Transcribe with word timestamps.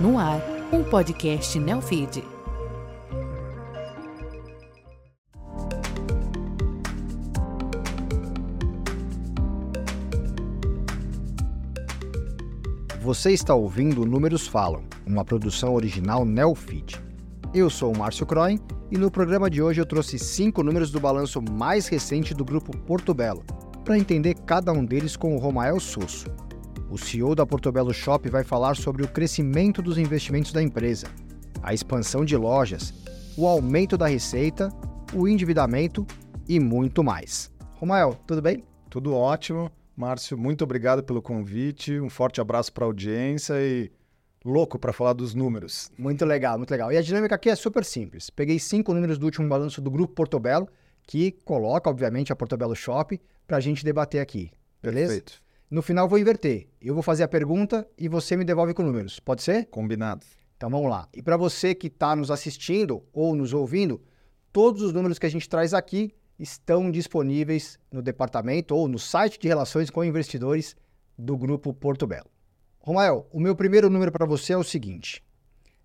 No 0.00 0.18
ar, 0.18 0.40
um 0.72 0.82
podcast 0.82 1.58
Neofeed. 1.58 2.24
Você 13.02 13.32
está 13.32 13.54
ouvindo 13.54 14.06
Números 14.06 14.46
Falam, 14.46 14.84
uma 15.06 15.22
produção 15.22 15.74
original 15.74 16.24
Neofeed. 16.24 16.98
Eu 17.52 17.68
sou 17.68 17.92
o 17.92 17.98
Márcio 17.98 18.24
Croin 18.24 18.58
e 18.90 18.96
no 18.96 19.10
programa 19.10 19.50
de 19.50 19.60
hoje 19.60 19.82
eu 19.82 19.86
trouxe 19.86 20.18
cinco 20.18 20.62
números 20.62 20.90
do 20.90 20.98
balanço 20.98 21.42
mais 21.42 21.88
recente 21.88 22.32
do 22.32 22.42
grupo 22.42 22.74
Porto 22.74 23.12
Belo, 23.12 23.44
para 23.84 23.98
entender 23.98 24.32
cada 24.46 24.72
um 24.72 24.82
deles 24.82 25.14
com 25.14 25.36
o 25.36 25.38
Romael 25.38 25.78
Sosso. 25.78 26.24
O 26.90 26.98
CEO 26.98 27.36
da 27.36 27.46
Portobello 27.46 27.94
Shop 27.94 28.28
vai 28.28 28.42
falar 28.42 28.74
sobre 28.74 29.04
o 29.04 29.08
crescimento 29.08 29.80
dos 29.80 29.96
investimentos 29.96 30.52
da 30.52 30.60
empresa, 30.60 31.06
a 31.62 31.72
expansão 31.72 32.24
de 32.24 32.36
lojas, 32.36 32.92
o 33.38 33.46
aumento 33.46 33.96
da 33.96 34.08
receita, 34.08 34.70
o 35.14 35.28
endividamento 35.28 36.04
e 36.48 36.58
muito 36.58 37.04
mais. 37.04 37.48
Romael, 37.74 38.18
tudo 38.26 38.42
bem? 38.42 38.64
Tudo 38.90 39.14
ótimo. 39.14 39.70
Márcio, 39.96 40.36
muito 40.36 40.64
obrigado 40.64 41.04
pelo 41.04 41.22
convite. 41.22 42.00
Um 42.00 42.10
forte 42.10 42.40
abraço 42.40 42.72
para 42.72 42.84
a 42.84 42.88
audiência 42.88 43.54
e 43.62 43.92
louco 44.44 44.76
para 44.76 44.92
falar 44.92 45.12
dos 45.12 45.32
números. 45.32 45.92
Muito 45.96 46.24
legal, 46.24 46.58
muito 46.58 46.72
legal. 46.72 46.90
E 46.90 46.96
a 46.96 47.02
dinâmica 47.02 47.36
aqui 47.36 47.50
é 47.50 47.54
super 47.54 47.84
simples. 47.84 48.30
Peguei 48.30 48.58
cinco 48.58 48.92
números 48.92 49.16
do 49.16 49.26
último 49.26 49.48
balanço 49.48 49.80
do 49.80 49.92
Grupo 49.92 50.12
Portobello, 50.12 50.68
que 51.06 51.30
coloca, 51.44 51.88
obviamente, 51.88 52.32
a 52.32 52.36
Portobello 52.36 52.74
Shop 52.74 53.20
para 53.46 53.58
a 53.58 53.60
gente 53.60 53.84
debater 53.84 54.20
aqui. 54.20 54.50
Beleza? 54.82 55.12
Perfeito. 55.12 55.49
No 55.70 55.82
final 55.82 56.08
vou 56.08 56.18
inverter. 56.18 56.66
Eu 56.82 56.94
vou 56.94 57.02
fazer 57.02 57.22
a 57.22 57.28
pergunta 57.28 57.88
e 57.96 58.08
você 58.08 58.36
me 58.36 58.44
devolve 58.44 58.74
com 58.74 58.82
números. 58.82 59.20
Pode 59.20 59.40
ser? 59.40 59.66
Combinado. 59.66 60.26
Então 60.56 60.68
vamos 60.68 60.90
lá. 60.90 61.08
E 61.14 61.22
para 61.22 61.36
você 61.36 61.76
que 61.76 61.86
está 61.86 62.16
nos 62.16 62.28
assistindo 62.28 63.04
ou 63.12 63.36
nos 63.36 63.54
ouvindo, 63.54 64.02
todos 64.52 64.82
os 64.82 64.92
números 64.92 65.16
que 65.16 65.26
a 65.26 65.30
gente 65.30 65.48
traz 65.48 65.72
aqui 65.72 66.12
estão 66.36 66.90
disponíveis 66.90 67.78
no 67.92 68.02
departamento 68.02 68.74
ou 68.74 68.88
no 68.88 68.98
site 68.98 69.38
de 69.38 69.46
relações 69.46 69.90
com 69.90 70.02
investidores 70.02 70.74
do 71.16 71.38
Grupo 71.38 71.72
Porto 71.72 72.04
Belo. 72.04 72.28
Romael, 72.80 73.28
o 73.30 73.38
meu 73.38 73.54
primeiro 73.54 73.88
número 73.88 74.10
para 74.10 74.26
você 74.26 74.54
é 74.54 74.56
o 74.56 74.64
seguinte: 74.64 75.22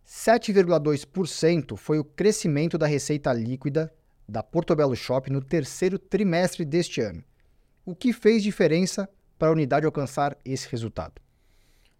7,2% 0.03 1.78
foi 1.78 2.00
o 2.00 2.03
crescimento 2.03 2.75
da 2.75 2.88
receita 2.88 3.31
líquida 3.31 3.94
da 4.28 4.41
Portobello 4.41 4.95
Shop 4.95 5.31
no 5.31 5.41
terceiro 5.41 6.00
trimestre 6.00 6.66
deste 6.66 7.02
ano. 7.02 7.23
O 7.86 7.94
que 7.95 8.11
fez 8.11 8.41
diferença 8.41 9.08
para 9.38 9.50
a 9.50 9.52
unidade 9.52 9.86
alcançar 9.86 10.38
esse 10.44 10.69
resultado? 10.69 11.22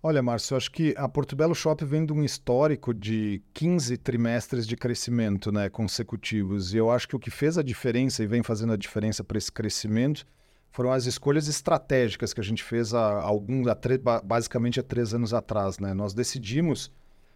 Olha, 0.08 0.22
Márcio, 0.22 0.56
acho 0.56 0.72
que 0.72 0.94
a 0.98 1.10
Portobello 1.10 1.56
Shop 1.56 1.84
vem 1.84 2.06
de 2.06 2.14
um 2.14 2.24
histórico 2.24 2.94
de 2.94 3.42
15 3.56 3.98
trimestres 3.98 4.68
de 4.68 4.78
crescimento 4.78 5.52
né, 5.52 5.68
consecutivos. 5.68 6.76
E 6.76 6.78
eu 6.78 6.92
acho 6.92 7.08
que 7.08 7.16
o 7.16 7.20
que 7.20 7.32
fez 7.32 7.58
a 7.58 7.64
diferença 7.64 8.24
e 8.24 8.28
vem 8.28 8.44
fazendo 8.44 8.74
a 8.74 8.78
diferença 8.78 9.24
para 9.24 9.40
esse 9.40 9.52
crescimento 9.52 10.24
foram 10.70 10.92
as 10.92 11.08
escolhas 11.08 11.48
estratégicas 11.48 12.34
que 12.34 12.40
a 12.40 12.44
gente 12.44 12.62
fez 12.64 12.94
há 12.94 13.20
alguns, 13.20 13.66
há 13.68 13.76
basicamente 14.24 14.80
há 14.80 14.84
três 14.84 15.12
anos 15.12 15.34
atrás. 15.34 15.80
Né? 15.80 15.92
Nós 15.96 16.14
decidimos 16.14 16.92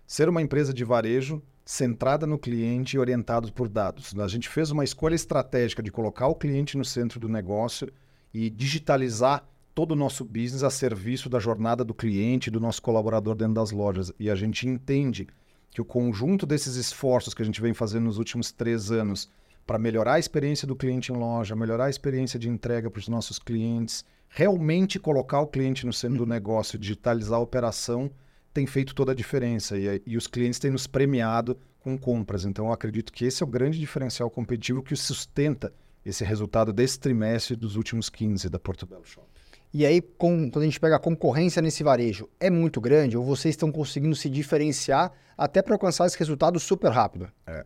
ser 0.05 0.29
uma 0.29 0.41
empresa 0.41 0.71
de 0.71 0.83
varejo 0.83 1.41
centrada 1.65 2.27
no 2.27 2.37
cliente 2.37 2.97
e 2.97 2.99
orientado 2.99 3.51
por 3.51 3.67
dados. 3.67 4.13
A 4.19 4.27
gente 4.27 4.47
fez 4.47 4.69
uma 4.69 4.83
escolha 4.83 5.15
estratégica 5.15 5.81
de 5.81 5.91
colocar 5.91 6.27
o 6.27 6.35
cliente 6.35 6.77
no 6.77 6.85
centro 6.85 7.19
do 7.19 7.27
negócio 7.27 7.91
e 8.31 8.47
digitalizar 8.49 9.43
todo 9.79 9.93
o 9.93 9.95
nosso 9.95 10.25
business 10.25 10.61
a 10.61 10.69
serviço 10.69 11.29
da 11.29 11.39
jornada 11.39 11.85
do 11.85 11.93
cliente, 11.93 12.51
do 12.51 12.59
nosso 12.59 12.81
colaborador 12.81 13.33
dentro 13.33 13.53
das 13.53 13.71
lojas. 13.71 14.11
E 14.19 14.29
a 14.29 14.35
gente 14.35 14.67
entende 14.67 15.25
que 15.71 15.79
o 15.79 15.85
conjunto 15.85 16.45
desses 16.45 16.75
esforços 16.75 17.33
que 17.33 17.41
a 17.41 17.45
gente 17.45 17.61
vem 17.61 17.73
fazendo 17.73 18.03
nos 18.03 18.17
últimos 18.17 18.51
três 18.51 18.91
anos 18.91 19.29
para 19.65 19.79
melhorar 19.79 20.15
a 20.15 20.19
experiência 20.19 20.67
do 20.67 20.75
cliente 20.75 21.13
em 21.13 21.15
loja, 21.15 21.55
melhorar 21.55 21.85
a 21.85 21.89
experiência 21.89 22.37
de 22.37 22.49
entrega 22.49 22.91
para 22.91 22.99
os 22.99 23.07
nossos 23.07 23.39
clientes, 23.39 24.03
realmente 24.27 24.99
colocar 24.99 25.39
o 25.39 25.47
cliente 25.47 25.85
no 25.85 25.93
centro 25.93 26.17
do 26.17 26.25
negócio, 26.25 26.77
digitalizar 26.77 27.39
a 27.39 27.41
operação, 27.41 28.11
tem 28.53 28.67
feito 28.67 28.93
toda 28.93 29.13
a 29.13 29.15
diferença. 29.15 29.77
E, 29.77 30.01
e 30.05 30.17
os 30.17 30.27
clientes 30.27 30.59
têm 30.59 30.71
nos 30.71 30.87
premiado 30.87 31.57
com 31.79 31.97
compras. 31.97 32.43
Então, 32.43 32.65
eu 32.65 32.73
acredito 32.73 33.13
que 33.13 33.23
esse 33.23 33.41
é 33.41 33.45
o 33.45 33.49
grande 33.49 33.79
diferencial 33.79 34.29
competitivo 34.29 34.83
que 34.83 34.93
sustenta 34.97 35.71
esse 36.05 36.25
resultado 36.25 36.73
desse 36.73 36.99
trimestre 36.99 37.55
dos 37.55 37.77
últimos 37.77 38.09
15 38.09 38.49
da 38.49 38.59
Porto 38.59 38.85
Belo 38.85 39.05
Shop. 39.05 39.38
E 39.71 39.85
aí, 39.85 40.01
com, 40.01 40.49
quando 40.49 40.63
a 40.63 40.65
gente 40.65 40.79
pega 40.79 40.95
a 40.95 40.99
concorrência 40.99 41.61
nesse 41.61 41.83
varejo, 41.83 42.27
é 42.39 42.49
muito 42.49 42.81
grande 42.81 43.15
ou 43.15 43.23
vocês 43.23 43.53
estão 43.53 43.71
conseguindo 43.71 44.15
se 44.15 44.27
diferenciar 44.27 45.11
até 45.37 45.61
para 45.61 45.75
alcançar 45.75 46.07
esse 46.07 46.17
resultado 46.17 46.59
super 46.59 46.91
rápido? 46.91 47.31
É. 47.45 47.63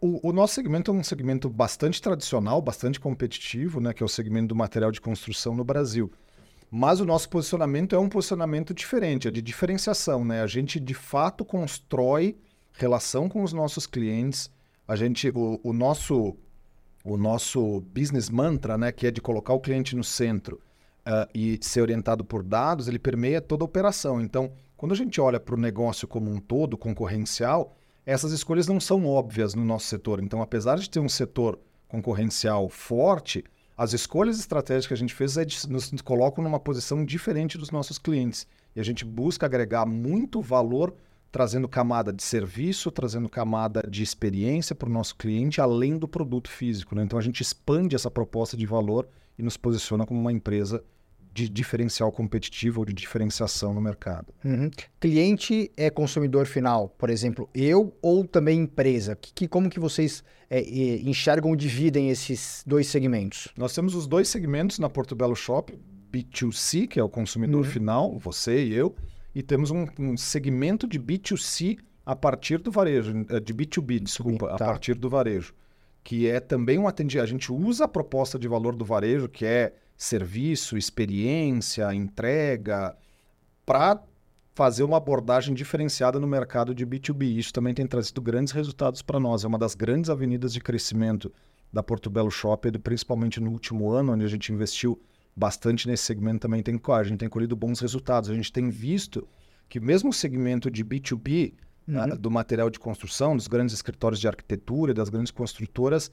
O, 0.00 0.30
o, 0.30 0.32
nosso 0.32 0.54
segmento 0.54 0.90
é 0.90 0.94
um 0.94 1.04
segmento 1.04 1.48
bastante 1.48 2.02
tradicional, 2.02 2.60
bastante 2.60 2.98
competitivo, 2.98 3.80
né, 3.80 3.92
que 3.92 4.02
é 4.02 4.06
o 4.06 4.08
segmento 4.08 4.48
do 4.48 4.56
material 4.56 4.90
de 4.90 5.00
construção 5.00 5.54
no 5.54 5.62
Brasil. 5.62 6.10
Mas 6.68 6.98
o 6.98 7.04
nosso 7.04 7.28
posicionamento 7.28 7.94
é 7.94 7.98
um 7.98 8.08
posicionamento 8.08 8.74
diferente, 8.74 9.28
é 9.28 9.30
de 9.30 9.40
diferenciação. 9.40 10.24
Né? 10.24 10.42
A 10.42 10.48
gente, 10.48 10.80
de 10.80 10.94
fato, 10.94 11.44
constrói 11.44 12.36
relação 12.72 13.28
com 13.28 13.44
os 13.44 13.52
nossos 13.52 13.86
clientes. 13.86 14.50
A 14.88 14.96
gente, 14.96 15.30
o, 15.32 15.60
o 15.62 15.72
nosso, 15.72 16.36
o 17.04 17.16
nosso 17.16 17.80
business 17.94 18.28
mantra, 18.28 18.76
né, 18.76 18.90
que 18.90 19.06
é 19.06 19.12
de 19.12 19.20
colocar 19.20 19.52
o 19.52 19.60
cliente 19.60 19.94
no 19.94 20.02
centro 20.02 20.60
uh, 21.08 21.28
e 21.34 21.58
ser 21.62 21.80
orientado 21.80 22.22
por 22.22 22.42
dados, 22.42 22.86
ele 22.86 22.98
permeia 22.98 23.40
toda 23.40 23.64
a 23.64 23.66
operação. 23.66 24.20
Então, 24.20 24.52
quando 24.76 24.92
a 24.92 24.96
gente 24.96 25.20
olha 25.20 25.40
para 25.40 25.54
o 25.54 25.58
negócio 25.58 26.06
como 26.06 26.30
um 26.30 26.38
todo, 26.38 26.76
concorrencial, 26.76 27.74
essas 28.04 28.30
escolhas 28.32 28.68
não 28.68 28.78
são 28.78 29.06
óbvias 29.06 29.54
no 29.54 29.64
nosso 29.64 29.86
setor. 29.86 30.22
Então, 30.22 30.42
apesar 30.42 30.78
de 30.78 30.88
ter 30.88 31.00
um 31.00 31.08
setor 31.08 31.58
concorrencial 31.88 32.68
forte, 32.68 33.42
as 33.76 33.92
escolhas 33.92 34.38
estratégicas 34.38 34.86
que 34.86 34.94
a 34.94 34.96
gente 34.96 35.14
fez 35.14 35.36
é 35.36 35.44
de, 35.44 35.56
nos 35.68 35.90
colocam 36.02 36.44
numa 36.44 36.60
posição 36.60 37.04
diferente 37.04 37.56
dos 37.56 37.70
nossos 37.70 37.98
clientes. 37.98 38.46
E 38.76 38.80
a 38.80 38.84
gente 38.84 39.04
busca 39.04 39.46
agregar 39.46 39.86
muito 39.86 40.40
valor, 40.40 40.94
trazendo 41.30 41.68
camada 41.68 42.12
de 42.12 42.22
serviço, 42.22 42.90
trazendo 42.90 43.28
camada 43.28 43.82
de 43.88 44.02
experiência 44.02 44.74
para 44.74 44.88
o 44.88 44.92
nosso 44.92 45.16
cliente, 45.16 45.60
além 45.60 45.98
do 45.98 46.08
produto 46.08 46.48
físico. 46.48 46.94
Né? 46.94 47.02
Então, 47.02 47.18
a 47.18 47.22
gente 47.22 47.40
expande 47.40 47.94
essa 47.94 48.10
proposta 48.10 48.56
de 48.56 48.66
valor 48.66 49.08
e 49.38 49.42
nos 49.42 49.56
posiciona 49.56 50.04
como 50.04 50.20
uma 50.20 50.32
empresa 50.32 50.82
de 51.38 51.48
diferencial 51.48 52.10
competitivo 52.10 52.80
ou 52.80 52.84
de 52.84 52.92
diferenciação 52.92 53.72
no 53.72 53.80
mercado. 53.80 54.34
Uhum. 54.44 54.68
Cliente 54.98 55.70
é 55.76 55.88
consumidor 55.88 56.46
final, 56.46 56.88
por 56.88 57.10
exemplo, 57.10 57.48
eu 57.54 57.96
ou 58.02 58.26
também 58.26 58.60
empresa? 58.60 59.14
Que, 59.14 59.32
que 59.32 59.48
como 59.48 59.70
que 59.70 59.78
vocês 59.78 60.24
é, 60.50 60.60
enxergam 61.00 61.50
ou 61.50 61.56
dividem 61.56 62.10
esses 62.10 62.64
dois 62.66 62.88
segmentos? 62.88 63.48
Nós 63.56 63.72
temos 63.74 63.94
os 63.94 64.06
dois 64.06 64.28
segmentos 64.28 64.78
na 64.78 64.90
Porto 64.90 65.14
Belo 65.14 65.36
Shop, 65.36 65.72
B2C, 66.12 66.88
que 66.88 66.98
é 66.98 67.02
o 67.02 67.08
consumidor 67.08 67.64
uhum. 67.64 67.70
final, 67.70 68.18
você 68.18 68.64
e 68.64 68.74
eu, 68.74 68.94
e 69.34 69.42
temos 69.42 69.70
um, 69.70 69.86
um, 69.98 70.16
segmento 70.16 70.86
de 70.88 70.98
B2C 70.98 71.78
a 72.04 72.16
partir 72.16 72.58
do 72.58 72.70
varejo, 72.70 73.26
eh, 73.28 73.38
de 73.38 73.54
B2B, 73.54 74.00
desculpa, 74.00 74.48
tá. 74.48 74.54
a 74.54 74.58
partir 74.58 74.94
do 74.94 75.08
varejo, 75.10 75.54
que 76.02 76.26
é 76.26 76.40
também 76.40 76.78
um 76.78 76.88
atendimento. 76.88 77.24
A 77.24 77.28
gente 77.28 77.52
usa 77.52 77.84
a 77.84 77.88
proposta 77.88 78.38
de 78.38 78.48
valor 78.48 78.74
do 78.74 78.84
varejo, 78.84 79.28
que 79.28 79.44
é 79.44 79.74
serviço, 79.98 80.78
experiência, 80.78 81.92
entrega, 81.92 82.96
para 83.66 84.00
fazer 84.54 84.84
uma 84.84 84.96
abordagem 84.96 85.54
diferenciada 85.54 86.18
no 86.18 86.26
mercado 86.26 86.74
de 86.74 86.86
B2B. 86.86 87.36
Isso 87.36 87.52
também 87.52 87.74
tem 87.74 87.86
trazido 87.86 88.22
grandes 88.22 88.52
resultados 88.52 89.02
para 89.02 89.20
nós. 89.20 89.44
É 89.44 89.48
uma 89.48 89.58
das 89.58 89.74
grandes 89.74 90.08
avenidas 90.08 90.52
de 90.52 90.60
crescimento 90.60 91.32
da 91.72 91.82
Porto 91.82 92.08
Belo 92.08 92.30
Shopping, 92.30 92.72
principalmente 92.72 93.40
no 93.40 93.50
último 93.50 93.90
ano, 93.90 94.12
onde 94.12 94.24
a 94.24 94.28
gente 94.28 94.52
investiu 94.52 95.00
bastante 95.36 95.86
nesse 95.86 96.02
segmento 96.02 96.40
também 96.40 96.62
tem 96.62 96.80
a 96.88 97.02
gente 97.04 97.18
tem 97.18 97.28
colhido 97.28 97.54
bons 97.54 97.78
resultados. 97.80 98.30
A 98.30 98.34
gente 98.34 98.52
tem 98.52 98.70
visto 98.70 99.26
que 99.68 99.78
mesmo 99.78 100.10
o 100.10 100.12
segmento 100.12 100.70
de 100.70 100.84
B2B 100.84 101.54
uhum. 101.86 102.14
uh, 102.14 102.18
do 102.18 102.30
material 102.30 102.70
de 102.70 102.78
construção, 102.78 103.36
dos 103.36 103.46
grandes 103.46 103.74
escritórios 103.74 104.20
de 104.20 104.26
arquitetura, 104.26 104.92
das 104.92 105.08
grandes 105.08 105.30
construtoras, 105.30 106.10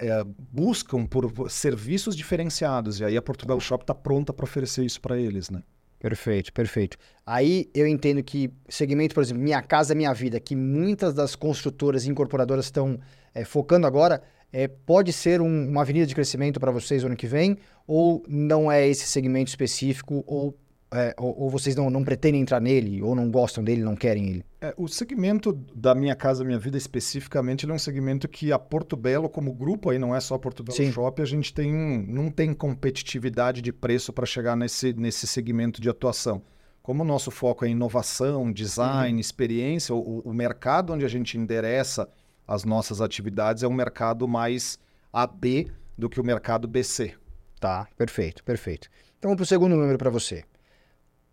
é, 0.00 0.24
buscam 0.52 1.06
por 1.06 1.50
serviços 1.50 2.16
diferenciados. 2.16 3.00
E 3.00 3.04
aí 3.04 3.16
a 3.16 3.22
Portugal 3.22 3.60
Shop 3.60 3.82
está 3.82 3.94
pronta 3.94 4.32
para 4.32 4.44
oferecer 4.44 4.84
isso 4.84 5.00
para 5.00 5.18
eles, 5.18 5.50
né? 5.50 5.62
Perfeito, 5.98 6.52
perfeito. 6.52 6.96
Aí 7.24 7.70
eu 7.74 7.86
entendo 7.86 8.22
que 8.22 8.50
segmento, 8.68 9.14
por 9.14 9.22
exemplo, 9.22 9.42
Minha 9.42 9.62
Casa 9.62 9.94
Minha 9.94 10.12
Vida, 10.12 10.38
que 10.38 10.54
muitas 10.54 11.14
das 11.14 11.34
construtoras 11.34 12.04
e 12.04 12.10
incorporadoras 12.10 12.66
estão 12.66 13.00
é, 13.34 13.44
focando 13.44 13.86
agora, 13.86 14.22
é, 14.52 14.68
pode 14.68 15.12
ser 15.12 15.40
um, 15.40 15.68
uma 15.68 15.82
avenida 15.82 16.06
de 16.06 16.14
crescimento 16.14 16.60
para 16.60 16.70
vocês 16.70 17.04
ano 17.04 17.16
que 17.16 17.26
vem, 17.26 17.58
ou 17.86 18.22
não 18.28 18.70
é 18.70 18.86
esse 18.86 19.06
segmento 19.06 19.48
específico, 19.48 20.22
ou 20.26 20.56
é, 20.92 21.14
ou, 21.18 21.42
ou, 21.42 21.50
vocês 21.50 21.74
não, 21.74 21.90
não 21.90 22.04
pretendem 22.04 22.40
entrar 22.40 22.60
nele, 22.60 23.02
ou 23.02 23.14
não 23.14 23.28
gostam 23.28 23.62
dele, 23.62 23.82
não 23.82 23.96
querem 23.96 24.28
ele? 24.28 24.44
É, 24.60 24.72
o 24.76 24.86
segmento 24.86 25.52
da 25.74 25.94
Minha 25.94 26.14
Casa 26.14 26.44
Minha 26.44 26.58
Vida 26.58 26.78
especificamente 26.78 27.68
é 27.68 27.72
um 27.72 27.78
segmento 27.78 28.28
que 28.28 28.52
a 28.52 28.58
Porto 28.58 28.96
Belo, 28.96 29.28
como 29.28 29.52
grupo, 29.52 29.90
aí 29.90 29.98
não 29.98 30.14
é 30.14 30.20
só 30.20 30.38
Porto 30.38 30.62
Belo 30.62 30.76
Sim. 30.76 30.92
Shop, 30.92 31.20
a 31.20 31.24
gente 31.24 31.52
tem, 31.52 31.72
não 32.08 32.30
tem 32.30 32.54
competitividade 32.54 33.60
de 33.60 33.72
preço 33.72 34.12
para 34.12 34.24
chegar 34.24 34.56
nesse, 34.56 34.92
nesse 34.92 35.26
segmento 35.26 35.80
de 35.80 35.88
atuação. 35.88 36.40
como 36.82 37.02
o 37.02 37.06
nosso 37.06 37.32
foco 37.32 37.64
é 37.64 37.68
inovação, 37.68 38.52
design, 38.52 39.14
uhum. 39.14 39.20
experiência, 39.20 39.92
o, 39.92 40.20
o, 40.20 40.32
mercado 40.32 40.92
onde 40.92 41.04
a 41.04 41.08
gente 41.08 41.36
endereça 41.36 42.08
as 42.46 42.64
nossas 42.64 43.00
atividades 43.00 43.64
é 43.64 43.68
um 43.68 43.74
mercado 43.74 44.28
mais 44.28 44.78
AB 45.12 45.68
do 45.98 46.08
que 46.08 46.20
o 46.20 46.24
mercado 46.24 46.68
BC. 46.68 47.14
Tá, 47.58 47.88
perfeito, 47.96 48.44
perfeito. 48.44 48.88
Então 49.18 49.34
para 49.34 49.42
o 49.42 49.46
segundo 49.46 49.74
número 49.74 49.98
para 49.98 50.10
você. 50.10 50.44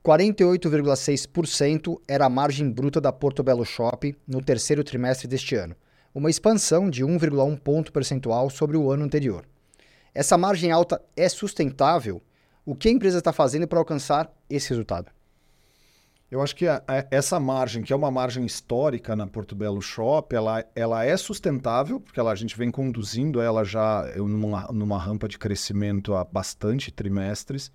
48,6% 0.03 1.97
era 2.05 2.25
a 2.25 2.29
margem 2.29 2.69
bruta 2.69 2.99
da 2.99 3.13
Porto 3.13 3.41
Belo 3.41 3.63
Shop 3.63 4.13
no 4.27 4.41
terceiro 4.41 4.83
trimestre 4.83 5.29
deste 5.29 5.55
ano, 5.55 5.77
uma 6.13 6.29
expansão 6.29 6.89
de 6.89 7.05
1,1 7.05 7.57
ponto 7.57 7.93
percentual 7.93 8.49
sobre 8.49 8.75
o 8.75 8.91
ano 8.91 9.05
anterior. 9.05 9.45
Essa 10.13 10.37
margem 10.37 10.71
alta 10.71 11.01
é 11.15 11.29
sustentável? 11.29 12.21
O 12.65 12.75
que 12.75 12.89
a 12.89 12.91
empresa 12.91 13.19
está 13.19 13.31
fazendo 13.31 13.65
para 13.65 13.79
alcançar 13.79 14.29
esse 14.49 14.69
resultado? 14.69 15.09
Eu 16.29 16.41
acho 16.41 16.55
que 16.55 16.67
a, 16.67 16.83
a, 16.85 17.05
essa 17.09 17.39
margem, 17.39 17.81
que 17.81 17.93
é 17.93 17.95
uma 17.95 18.11
margem 18.11 18.45
histórica 18.45 19.15
na 19.15 19.25
Porto 19.25 19.55
Belo 19.55 19.81
Shop, 19.81 20.35
ela, 20.35 20.65
ela 20.75 21.05
é 21.05 21.15
sustentável, 21.15 22.01
porque 22.01 22.19
ela, 22.19 22.31
a 22.31 22.35
gente 22.35 22.57
vem 22.57 22.69
conduzindo 22.69 23.39
ela 23.39 23.63
já 23.63 24.03
numa, 24.17 24.67
numa 24.73 24.97
rampa 24.97 25.29
de 25.29 25.37
crescimento 25.37 26.13
há 26.13 26.25
bastante 26.25 26.91
trimestres. 26.91 27.71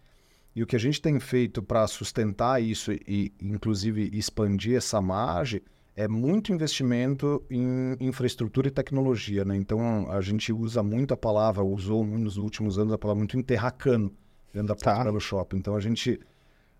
E 0.58 0.62
o 0.64 0.66
que 0.66 0.75
a 0.75 0.78
gente 0.81 1.00
tem 1.00 1.20
feito 1.20 1.62
para 1.62 1.87
sustentar 1.87 2.60
isso 2.60 2.90
e, 2.90 3.32
inclusive, 3.40 4.10
expandir 4.12 4.76
essa 4.76 5.00
margem 5.00 5.62
é 5.94 6.08
muito 6.08 6.52
investimento 6.52 7.40
em 7.49 7.96
infraestrutura 8.00 8.66
e 8.66 8.70
tecnologia. 8.72 9.44
Né? 9.44 9.55
Então, 9.55 10.10
a 10.10 10.20
gente 10.20 10.52
usa 10.52 10.82
muito 10.82 11.14
a 11.14 11.16
palavra, 11.16 11.62
usou 11.62 12.05
nos 12.05 12.38
últimos 12.38 12.76
anos 12.76 12.93
a 12.93 12.99
palavra 12.99 13.20
muito 13.20 13.38
enterracano 13.38 14.12
dentro 14.52 14.66
da 14.66 14.75
tá. 14.75 15.05
Belo 15.05 15.20
Shop. 15.20 15.56
Então, 15.56 15.76
a 15.76 15.81
gente 15.81 16.19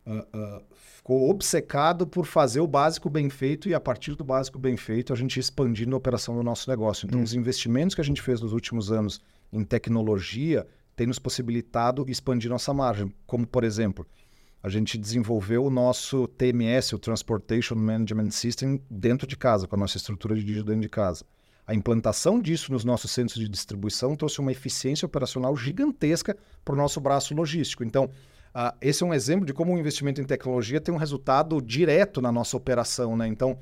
uh, 0.05 0.13
uh, 0.37 0.63
ficou 0.75 1.31
obcecado 1.31 2.05
por 2.05 2.27
fazer 2.27 2.59
o 2.59 2.67
básico 2.67 3.09
bem 3.09 3.31
feito 3.31 3.69
e 3.69 3.75
a 3.75 3.81
partir 3.81 4.17
do 4.17 4.25
básico 4.25 4.59
bem 4.59 4.77
feito 4.77 5.13
a 5.13 5.17
gente 5.17 5.39
expandindo 5.39 5.95
a 5.95 5.99
operação 5.99 6.35
do 6.35 6.43
nosso 6.43 6.69
negócio. 6.69 7.07
Então, 7.07 7.21
hum. 7.21 7.23
os 7.23 7.33
investimentos 7.33 7.95
que 7.95 8.01
a 8.01 8.05
gente 8.05 8.21
fez 8.21 8.41
nos 8.41 8.53
últimos 8.53 8.91
anos 8.91 9.21
em 9.53 9.63
tecnologia 9.63 10.67
têm 10.99 11.07
nos 11.07 11.21
possibilitado 11.21 12.05
expandir 12.09 12.51
nossa 12.51 12.75
margem. 12.75 13.15
Como, 13.25 13.47
por 13.47 13.63
exemplo, 13.63 14.05
a 14.61 14.69
gente 14.69 14.99
desenvolveu 14.99 15.65
o 15.65 15.71
nosso 15.71 16.27
TMS, 16.27 16.93
o 16.93 16.99
Transportation 16.99 17.77
Management 17.77 18.33
System, 18.33 18.83
dentro 18.91 19.25
de 19.25 19.37
casa, 19.37 19.69
com 19.69 19.77
a 19.77 19.79
nossa 19.79 19.97
estrutura 19.97 20.35
de 20.35 20.43
dígito 20.43 20.67
dentro 20.67 20.83
de 20.83 20.89
casa. 20.89 21.25
A 21.65 21.73
implantação 21.73 22.41
disso 22.41 22.73
nos 22.73 22.85
nossos 22.85 23.13
centros 23.13 23.39
de 23.39 23.49
distribuição 23.49 24.17
trouxe 24.17 24.41
uma 24.41 24.51
eficiência 24.51 25.07
operacional 25.07 25.57
gigantesca 25.57 26.37
para 26.65 26.75
o 26.75 26.77
nosso 26.77 27.01
braço 27.01 27.33
logístico. 27.33 27.85
Então, 27.85 28.11
Uh, 28.49 28.75
esse 28.81 29.05
é 29.05 29.07
um 29.07 29.13
exemplo 29.13 29.45
de 29.45 29.53
como 29.53 29.75
o 29.75 29.79
investimento 29.79 30.23
em 30.23 30.25
tecnologia 30.25 30.81
tem 30.81 30.93
um 30.93 30.97
resultado 30.97 31.61
direto 31.61 32.21
na 32.21 32.33
nossa 32.33 32.57
operação. 32.57 33.15
Né? 33.15 33.29
Então, 33.29 33.59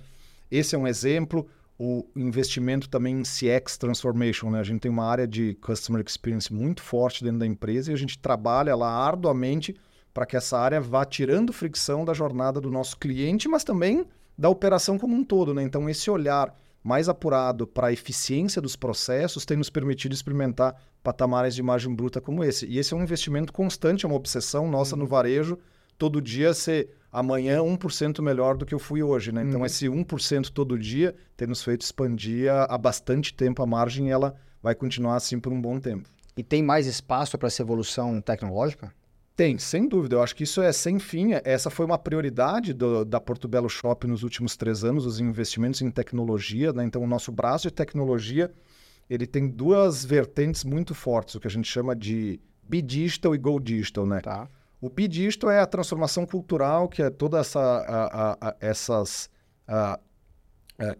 esse 0.48 0.76
é 0.76 0.78
um 0.78 0.86
exemplo. 0.86 1.46
O 1.78 2.06
investimento 2.16 2.88
também 2.88 3.20
em 3.20 3.22
CX 3.22 3.76
Transformation. 3.76 4.50
Né? 4.50 4.60
A 4.60 4.64
gente 4.64 4.80
tem 4.80 4.90
uma 4.90 5.04
área 5.04 5.26
de 5.26 5.54
Customer 5.60 6.02
Experience 6.06 6.52
muito 6.52 6.82
forte 6.82 7.22
dentro 7.22 7.40
da 7.40 7.46
empresa 7.46 7.90
e 7.90 7.94
a 7.94 7.98
gente 7.98 8.18
trabalha 8.18 8.74
lá 8.74 8.88
arduamente 8.88 9.76
para 10.14 10.24
que 10.24 10.36
essa 10.36 10.58
área 10.58 10.80
vá 10.80 11.04
tirando 11.04 11.52
fricção 11.52 12.04
da 12.04 12.14
jornada 12.14 12.58
do 12.60 12.70
nosso 12.70 12.96
cliente, 12.96 13.48
mas 13.48 13.62
também 13.62 14.06
da 14.38 14.48
operação 14.48 14.98
como 14.98 15.14
um 15.14 15.22
todo. 15.22 15.52
Né? 15.52 15.62
Então, 15.62 15.88
esse 15.90 16.10
olhar 16.10 16.54
mais 16.82 17.08
apurado 17.08 17.66
para 17.66 17.88
a 17.88 17.92
eficiência 17.92 18.62
dos 18.62 18.76
processos 18.76 19.44
tem 19.44 19.56
nos 19.56 19.68
permitido 19.68 20.12
experimentar 20.12 20.80
patamares 21.02 21.54
de 21.54 21.62
margem 21.62 21.94
bruta 21.94 22.20
como 22.20 22.44
esse. 22.44 22.64
E 22.64 22.78
esse 22.78 22.94
é 22.94 22.96
um 22.96 23.02
investimento 23.02 23.52
constante, 23.52 24.04
é 24.04 24.08
uma 24.08 24.16
obsessão 24.16 24.70
nossa 24.70 24.94
uhum. 24.94 25.02
no 25.02 25.06
varejo, 25.06 25.58
todo 25.98 26.22
dia 26.22 26.54
ser 26.54 26.90
amanhã 27.16 27.60
1% 27.60 28.20
melhor 28.20 28.58
do 28.58 28.66
que 28.66 28.74
eu 28.74 28.78
fui 28.78 29.02
hoje. 29.02 29.32
Né? 29.32 29.42
Então, 29.42 29.60
uhum. 29.60 29.66
esse 29.66 29.86
1% 29.86 30.50
todo 30.50 30.78
dia 30.78 31.14
tem 31.34 31.48
nos 31.48 31.62
feito 31.62 31.80
expandir 31.80 32.52
há 32.52 32.76
bastante 32.76 33.32
tempo 33.32 33.62
a 33.62 33.66
margem 33.66 34.08
e 34.08 34.10
ela 34.10 34.34
vai 34.62 34.74
continuar 34.74 35.16
assim 35.16 35.40
por 35.40 35.50
um 35.50 35.58
bom 35.58 35.80
tempo. 35.80 36.10
E 36.36 36.42
tem 36.42 36.62
mais 36.62 36.86
espaço 36.86 37.38
para 37.38 37.46
essa 37.46 37.62
evolução 37.62 38.20
tecnológica? 38.20 38.92
Tem, 39.34 39.56
sem 39.56 39.88
dúvida. 39.88 40.16
Eu 40.16 40.22
acho 40.22 40.36
que 40.36 40.44
isso 40.44 40.60
é 40.60 40.70
sem 40.72 40.98
fim. 40.98 41.30
Essa 41.42 41.70
foi 41.70 41.86
uma 41.86 41.96
prioridade 41.96 42.74
do, 42.74 43.02
da 43.02 43.18
Porto 43.18 43.48
Belo 43.48 43.68
Shop 43.68 44.06
nos 44.06 44.22
últimos 44.22 44.54
três 44.54 44.84
anos, 44.84 45.06
os 45.06 45.18
investimentos 45.18 45.80
em 45.80 45.90
tecnologia. 45.90 46.70
Né? 46.74 46.84
Então, 46.84 47.02
o 47.02 47.06
nosso 47.06 47.32
braço 47.32 47.68
de 47.68 47.72
tecnologia 47.72 48.52
ele 49.08 49.26
tem 49.26 49.48
duas 49.48 50.04
vertentes 50.04 50.64
muito 50.64 50.94
fortes, 50.94 51.34
o 51.34 51.40
que 51.40 51.46
a 51.46 51.50
gente 51.50 51.70
chama 51.70 51.96
de 51.96 52.40
B-Digital 52.68 53.34
e 53.34 53.38
Go 53.38 53.58
Digital. 53.58 54.04
Né? 54.04 54.20
Tá. 54.20 54.48
O 54.80 54.90
B-Digital 54.90 55.50
é 55.50 55.60
a 55.60 55.66
transformação 55.66 56.26
cultural, 56.26 56.88
que 56.88 57.02
é 57.02 57.10
toda 57.10 57.38
essa 57.38 57.60
a, 57.60 58.04
a, 58.04 58.48
a, 58.48 58.56
essas 58.60 59.30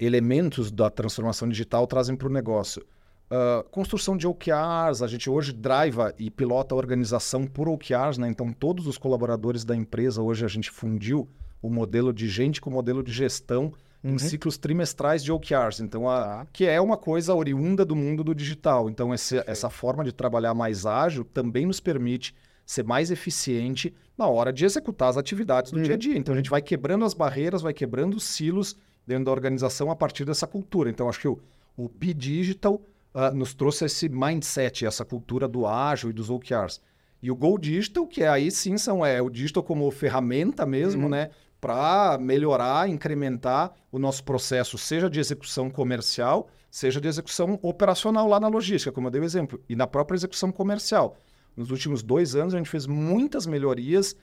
elementos 0.01 0.71
da 0.71 0.89
transformação 0.89 1.49
digital 1.49 1.87
trazem 1.87 2.17
para 2.17 2.29
o 2.29 2.31
negócio. 2.31 2.83
Uh, 3.29 3.69
construção 3.71 4.17
de 4.17 4.25
OKRs, 4.25 5.03
a 5.03 5.09
gente 5.09 5.29
hoje 5.29 5.53
driva 5.53 6.15
e 6.17 6.31
pilota 6.31 6.75
a 6.75 6.79
organização 6.79 7.45
por 7.45 7.69
OKRs, 7.69 8.19
né? 8.19 8.29
Então, 8.29 8.53
todos 8.53 8.87
os 8.87 8.97
colaboradores 8.97 9.65
da 9.65 9.75
empresa, 9.75 10.23
hoje 10.23 10.45
a 10.45 10.49
gente 10.49 10.71
fundiu 10.71 11.29
o 11.61 11.69
modelo 11.69 12.13
de 12.13 12.29
gente 12.29 12.61
com 12.61 12.71
o 12.71 12.73
modelo 12.73 13.03
de 13.03 13.11
gestão 13.11 13.73
uhum. 14.05 14.15
em 14.15 14.19
ciclos 14.19 14.57
trimestrais 14.57 15.25
de 15.25 15.33
OKRs. 15.33 15.81
Então, 15.81 16.09
a, 16.09 16.23
tá. 16.23 16.47
que 16.53 16.67
é 16.67 16.81
uma 16.81 16.97
coisa 16.97 17.35
oriunda 17.35 17.85
do 17.85 17.97
mundo 17.97 18.23
do 18.23 18.33
digital. 18.33 18.89
Então, 18.89 19.13
esse, 19.13 19.43
essa 19.45 19.69
forma 19.69 20.05
de 20.05 20.13
trabalhar 20.13 20.55
mais 20.55 20.87
ágil 20.87 21.25
também 21.25 21.67
nos 21.67 21.81
permite 21.81 22.33
ser 22.67 22.85
mais 22.85 23.13
eficiente 23.13 23.95
na 24.19 24.27
hora 24.27 24.53
de 24.53 24.65
executar 24.65 25.09
as 25.09 25.17
atividades 25.17 25.71
do 25.71 25.79
uhum. 25.79 25.85
dia 25.85 25.95
a 25.95 25.99
dia. 25.99 26.19
Então, 26.19 26.35
a 26.35 26.37
gente 26.37 26.51
vai 26.51 26.61
quebrando 26.61 27.05
as 27.05 27.15
barreiras, 27.15 27.63
vai 27.63 27.73
quebrando 27.73 28.17
os 28.17 28.25
silos 28.25 28.77
dentro 29.07 29.27
da 29.27 29.31
organização 29.31 29.91
a 29.91 29.97
partir 29.97 30.25
dessa 30.25 30.47
cultura. 30.47 30.91
Então, 30.91 31.09
acho 31.09 31.21
que 31.21 31.29
o, 31.29 31.39
o 31.77 31.89
B-Digital 31.89 32.83
uh, 33.15 33.35
nos 33.35 33.55
trouxe 33.55 33.85
esse 33.85 34.09
mindset, 34.09 34.85
essa 34.85 35.05
cultura 35.05 35.47
do 35.47 35.67
ágil 35.67 36.11
e 36.11 36.13
dos 36.13 36.29
OKRs. 36.29 36.81
E 37.23 37.31
o 37.31 37.37
Go 37.37 37.59
Digital, 37.59 38.07
que 38.07 38.23
é 38.23 38.29
aí 38.29 38.51
sim 38.51 38.77
são 38.77 39.05
é 39.05 39.23
o 39.23 39.31
digital 39.31 39.63
como 39.63 39.91
ferramenta 39.91 40.67
mesmo, 40.67 41.05
uhum. 41.05 41.09
né, 41.09 41.31
para 41.61 42.19
melhorar, 42.19 42.89
incrementar 42.89 43.73
o 43.91 43.99
nosso 43.99 44.23
processo, 44.23 44.77
seja 44.77 45.09
de 45.09 45.19
execução 45.19 45.71
comercial, 45.71 46.49
seja 46.71 47.01
de 47.01 47.09
execução 47.09 47.59
operacional 47.63 48.29
lá 48.29 48.39
na 48.39 48.49
logística, 48.49 48.93
como 48.93 49.07
eu 49.07 49.11
dei 49.11 49.21
o 49.21 49.25
exemplo, 49.25 49.61
e 49.69 49.75
na 49.75 49.87
própria 49.87 50.17
execução 50.17 50.53
comercial. 50.53 51.17
Nos 51.57 51.71
últimos 51.71 52.03
dois 52.03 52.35
anos 52.37 52.55
a 52.55 52.59
gente 52.59 52.69
fez 52.69 52.87
muitas 52.87 53.47
melhorias 53.47 54.15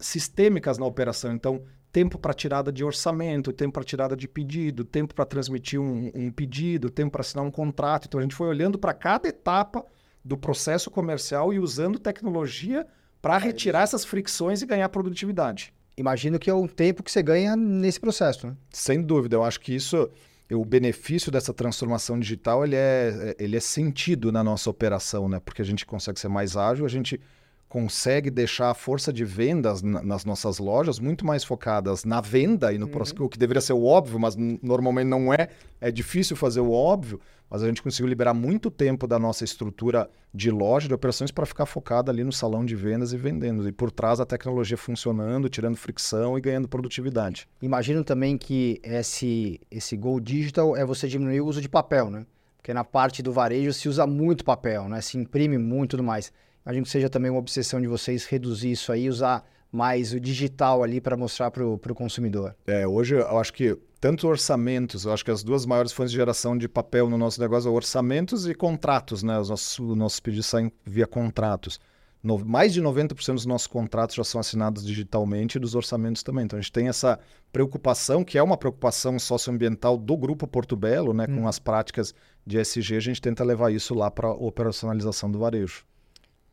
sistêmicas 0.00 0.78
na 0.78 0.86
operação. 0.86 1.32
Então, 1.32 1.62
tempo 1.92 2.18
para 2.18 2.34
tirada 2.34 2.70
de 2.70 2.84
orçamento, 2.84 3.52
tempo 3.52 3.72
para 3.72 3.84
tirada 3.84 4.14
de 4.14 4.28
pedido, 4.28 4.84
tempo 4.84 5.14
para 5.14 5.24
transmitir 5.24 5.80
um, 5.80 6.10
um, 6.14 6.30
pedido, 6.30 6.90
tempo 6.90 7.12
para 7.12 7.22
assinar 7.22 7.44
um 7.44 7.50
contrato. 7.50 8.06
Então 8.06 8.20
a 8.20 8.22
gente 8.22 8.34
foi 8.34 8.48
olhando 8.48 8.78
para 8.78 8.92
cada 8.92 9.28
etapa 9.28 9.84
do 10.22 10.36
processo 10.36 10.90
comercial 10.90 11.54
e 11.54 11.58
usando 11.58 11.98
tecnologia 11.98 12.86
para 13.22 13.38
retirar 13.38 13.82
essas 13.82 14.04
fricções 14.04 14.60
e 14.60 14.66
ganhar 14.66 14.88
produtividade. 14.90 15.72
Imagino 15.96 16.38
que 16.38 16.50
é 16.50 16.54
um 16.54 16.68
tempo 16.68 17.02
que 17.02 17.10
você 17.10 17.22
ganha 17.22 17.56
nesse 17.56 17.98
processo, 17.98 18.46
né? 18.46 18.56
Sem 18.70 19.00
dúvida, 19.00 19.36
eu 19.36 19.42
acho 19.42 19.58
que 19.58 19.74
isso, 19.74 20.10
o 20.54 20.64
benefício 20.64 21.32
dessa 21.32 21.52
transformação 21.52 22.18
digital, 22.18 22.64
ele 22.64 22.76
é, 22.76 23.34
ele 23.38 23.56
é 23.56 23.60
sentido 23.60 24.30
na 24.30 24.44
nossa 24.44 24.70
operação, 24.70 25.28
né? 25.28 25.40
Porque 25.40 25.60
a 25.60 25.64
gente 25.64 25.84
consegue 25.84 26.20
ser 26.20 26.28
mais 26.28 26.56
ágil, 26.56 26.84
a 26.84 26.88
gente 26.88 27.20
consegue 27.68 28.30
deixar 28.30 28.70
a 28.70 28.74
força 28.74 29.12
de 29.12 29.24
vendas 29.24 29.82
nas 29.82 30.24
nossas 30.24 30.58
lojas 30.58 30.98
muito 30.98 31.26
mais 31.26 31.42
focadas 31.42 32.04
na 32.04 32.20
venda 32.20 32.72
e 32.72 32.78
no 32.78 32.86
uhum. 32.86 33.24
o 33.24 33.28
que 33.28 33.38
deveria 33.38 33.60
ser 33.60 33.72
o 33.72 33.84
óbvio, 33.84 34.18
mas 34.18 34.36
normalmente 34.36 35.08
não 35.08 35.32
é. 35.32 35.48
É 35.80 35.90
difícil 35.90 36.36
fazer 36.36 36.60
o 36.60 36.70
óbvio, 36.70 37.20
mas 37.50 37.62
a 37.62 37.66
gente 37.66 37.82
conseguiu 37.82 38.08
liberar 38.08 38.34
muito 38.34 38.70
tempo 38.70 39.06
da 39.06 39.18
nossa 39.18 39.44
estrutura 39.44 40.08
de 40.32 40.50
loja, 40.50 40.88
de 40.88 40.94
operações, 40.94 41.30
para 41.30 41.44
ficar 41.44 41.66
focada 41.66 42.10
ali 42.10 42.24
no 42.24 42.32
salão 42.32 42.64
de 42.64 42.74
vendas 42.74 43.12
e 43.12 43.16
vendendo. 43.16 43.68
E 43.68 43.72
por 43.72 43.90
trás 43.90 44.20
a 44.20 44.26
tecnologia 44.26 44.76
funcionando, 44.76 45.48
tirando 45.48 45.76
fricção 45.76 46.38
e 46.38 46.40
ganhando 46.40 46.68
produtividade. 46.68 47.48
Imagino 47.60 48.02
também 48.04 48.38
que 48.38 48.80
esse, 48.82 49.60
esse 49.70 49.96
Go 49.96 50.20
Digital 50.20 50.76
é 50.76 50.84
você 50.84 51.08
diminuir 51.08 51.40
o 51.40 51.46
uso 51.46 51.60
de 51.60 51.68
papel, 51.68 52.10
né? 52.10 52.26
Porque 52.56 52.74
na 52.74 52.84
parte 52.84 53.22
do 53.22 53.32
varejo 53.32 53.72
se 53.72 53.88
usa 53.88 54.06
muito 54.06 54.44
papel, 54.44 54.88
né? 54.88 55.00
Se 55.00 55.16
imprime 55.16 55.56
muito 55.58 55.90
e 55.90 55.96
tudo 55.96 56.02
mais. 56.02 56.32
Imagino 56.66 56.84
que 56.84 56.90
seja 56.90 57.08
também 57.08 57.30
uma 57.30 57.38
obsessão 57.38 57.80
de 57.80 57.86
vocês 57.86 58.26
reduzir 58.26 58.72
isso 58.72 58.90
aí, 58.90 59.08
usar 59.08 59.48
mais 59.70 60.12
o 60.12 60.18
digital 60.18 60.82
ali 60.82 61.00
para 61.00 61.16
mostrar 61.16 61.48
para 61.52 61.64
o 61.64 61.94
consumidor. 61.94 62.56
É, 62.66 62.84
hoje 62.84 63.14
eu 63.14 63.38
acho 63.38 63.52
que 63.52 63.78
tanto 64.00 64.26
orçamentos, 64.26 65.04
eu 65.04 65.12
acho 65.12 65.24
que 65.24 65.30
as 65.30 65.44
duas 65.44 65.64
maiores 65.64 65.92
fontes 65.92 66.10
de 66.10 66.16
geração 66.16 66.58
de 66.58 66.68
papel 66.68 67.08
no 67.08 67.16
nosso 67.16 67.40
negócio 67.40 67.64
são 67.64 67.72
orçamentos 67.72 68.48
e 68.48 68.54
contratos, 68.54 69.22
né? 69.22 69.38
Os 69.38 69.48
nossos, 69.48 69.78
os 69.78 69.96
nossos 69.96 70.18
pedidos 70.18 70.46
saem 70.46 70.72
via 70.84 71.06
contratos. 71.06 71.78
No, 72.20 72.44
mais 72.44 72.74
de 72.74 72.82
90% 72.82 73.34
dos 73.34 73.46
nossos 73.46 73.68
contratos 73.68 74.16
já 74.16 74.24
são 74.24 74.40
assinados 74.40 74.84
digitalmente 74.84 75.58
e 75.58 75.60
dos 75.60 75.76
orçamentos 75.76 76.24
também. 76.24 76.46
Então 76.46 76.58
a 76.58 76.62
gente 76.62 76.72
tem 76.72 76.88
essa 76.88 77.20
preocupação, 77.52 78.24
que 78.24 78.38
é 78.38 78.42
uma 78.42 78.56
preocupação 78.56 79.16
socioambiental 79.20 79.96
do 79.96 80.16
Grupo 80.16 80.48
Porto 80.48 80.74
Belo, 80.74 81.14
né? 81.14 81.26
Hum. 81.28 81.42
Com 81.42 81.48
as 81.48 81.60
práticas 81.60 82.12
de 82.44 82.58
SG, 82.58 82.96
a 82.96 83.00
gente 83.00 83.22
tenta 83.22 83.44
levar 83.44 83.72
isso 83.72 83.94
lá 83.94 84.10
para 84.10 84.26
a 84.26 84.32
operacionalização 84.32 85.30
do 85.30 85.38
varejo. 85.38 85.84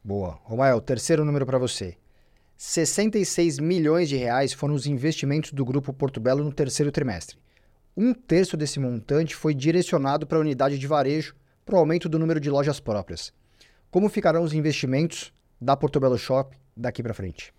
Boa. 0.03 0.37
Romael, 0.43 0.81
terceiro 0.81 1.23
número 1.23 1.45
para 1.45 1.57
você. 1.57 1.95
66 2.57 3.57
milhões 3.59 4.09
de 4.09 4.17
reais 4.17 4.51
foram 4.51 4.73
os 4.73 4.85
investimentos 4.85 5.53
do 5.53 5.63
Grupo 5.63 5.93
Porto 5.93 6.19
Belo 6.19 6.43
no 6.43 6.51
terceiro 6.51 6.91
trimestre. 6.91 7.37
Um 7.95 8.13
terço 8.13 8.57
desse 8.57 8.79
montante 8.79 9.35
foi 9.35 9.53
direcionado 9.53 10.27
para 10.27 10.37
a 10.37 10.41
unidade 10.41 10.77
de 10.77 10.87
varejo 10.87 11.35
para 11.65 11.75
o 11.75 11.77
aumento 11.77 12.09
do 12.09 12.19
número 12.19 12.39
de 12.39 12.49
lojas 12.49 12.79
próprias. 12.79 13.31
Como 13.89 14.09
ficarão 14.09 14.43
os 14.43 14.53
investimentos 14.53 15.31
da 15.61 15.77
Porto 15.77 15.99
Belo 15.99 16.17
Shop 16.17 16.57
daqui 16.75 17.01
para 17.01 17.13
frente? 17.13 17.53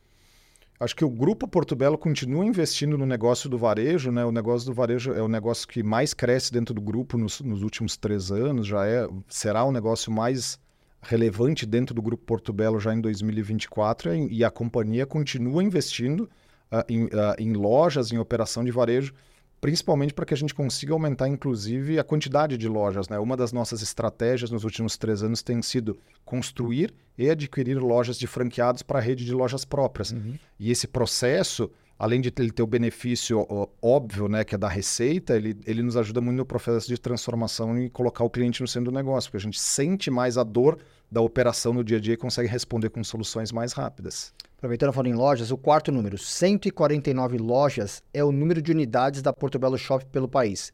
Acho 0.78 0.96
que 0.96 1.04
o 1.04 1.10
Grupo 1.10 1.48
Porto 1.48 1.74
Belo 1.74 1.96
continua 1.96 2.44
investindo 2.44 2.98
no 2.98 3.06
negócio 3.06 3.48
do 3.48 3.56
varejo, 3.56 4.10
né? 4.10 4.24
O 4.24 4.32
negócio 4.32 4.66
do 4.66 4.74
varejo 4.74 5.14
é 5.14 5.22
o 5.22 5.28
negócio 5.28 5.66
que 5.66 5.82
mais 5.82 6.12
cresce 6.12 6.52
dentro 6.52 6.74
do 6.74 6.80
grupo 6.80 7.16
nos, 7.16 7.40
nos 7.40 7.62
últimos 7.62 7.96
três 7.96 8.30
anos, 8.30 8.66
já 8.66 8.84
é, 8.86 9.08
será 9.28 9.64
o 9.64 9.72
negócio 9.72 10.12
mais 10.12 10.58
relevante 11.04 11.66
dentro 11.66 11.94
do 11.94 12.02
Grupo 12.02 12.24
Porto 12.24 12.52
Belo 12.52 12.80
já 12.80 12.94
em 12.94 13.00
2024 13.00 14.14
e 14.14 14.42
a 14.44 14.50
companhia 14.50 15.06
continua 15.06 15.62
investindo 15.62 16.28
uh, 16.72 16.84
em, 16.88 17.04
uh, 17.04 17.34
em 17.38 17.52
lojas, 17.52 18.12
em 18.12 18.18
operação 18.18 18.64
de 18.64 18.70
varejo, 18.70 19.14
principalmente 19.60 20.12
para 20.12 20.26
que 20.26 20.34
a 20.34 20.36
gente 20.36 20.54
consiga 20.54 20.92
aumentar, 20.92 21.28
inclusive, 21.28 21.98
a 21.98 22.04
quantidade 22.04 22.58
de 22.58 22.68
lojas. 22.68 23.08
Né? 23.08 23.18
Uma 23.18 23.36
das 23.36 23.52
nossas 23.52 23.80
estratégias 23.82 24.50
nos 24.50 24.64
últimos 24.64 24.96
três 24.96 25.22
anos 25.22 25.42
tem 25.42 25.62
sido 25.62 25.98
construir 26.24 26.92
e 27.16 27.30
adquirir 27.30 27.78
lojas 27.78 28.18
de 28.18 28.26
franqueados 28.26 28.82
para 28.82 28.98
a 28.98 29.02
rede 29.02 29.24
de 29.24 29.32
lojas 29.32 29.64
próprias. 29.64 30.12
Uhum. 30.12 30.34
E 30.58 30.70
esse 30.70 30.86
processo, 30.86 31.70
além 31.98 32.20
de 32.20 32.32
ele 32.36 32.50
ter 32.50 32.62
o 32.62 32.66
benefício 32.66 33.46
óbvio, 33.80 34.28
né, 34.28 34.44
que 34.44 34.54
é 34.54 34.58
da 34.58 34.68
receita, 34.68 35.36
ele, 35.36 35.56
ele 35.66 35.82
nos 35.82 35.96
ajuda 35.96 36.20
muito 36.20 36.38
no 36.38 36.44
processo 36.44 36.88
de 36.88 36.98
transformação 36.98 37.78
e 37.78 37.88
colocar 37.88 38.24
o 38.24 38.30
cliente 38.30 38.60
no 38.60 38.68
centro 38.68 38.90
do 38.90 38.94
negócio, 38.94 39.30
porque 39.30 39.42
a 39.42 39.46
gente 39.46 39.60
sente 39.60 40.10
mais 40.10 40.36
a 40.36 40.42
dor 40.42 40.78
da 41.10 41.20
operação 41.20 41.72
no 41.72 41.84
dia 41.84 41.98
a 41.98 42.00
dia 42.00 42.14
e 42.14 42.16
consegue 42.16 42.48
responder 42.48 42.90
com 42.90 43.02
soluções 43.04 43.52
mais 43.52 43.72
rápidas. 43.72 44.32
Aproveitando 44.56 44.92
falando 44.92 45.12
em 45.12 45.14
lojas, 45.14 45.50
o 45.50 45.58
quarto 45.58 45.92
número, 45.92 46.16
149 46.16 47.38
lojas, 47.38 48.02
é 48.12 48.24
o 48.24 48.32
número 48.32 48.62
de 48.62 48.72
unidades 48.72 49.22
da 49.22 49.32
Porto 49.32 49.58
Belo 49.58 49.76
Shop 49.76 50.04
pelo 50.06 50.28
país. 50.28 50.72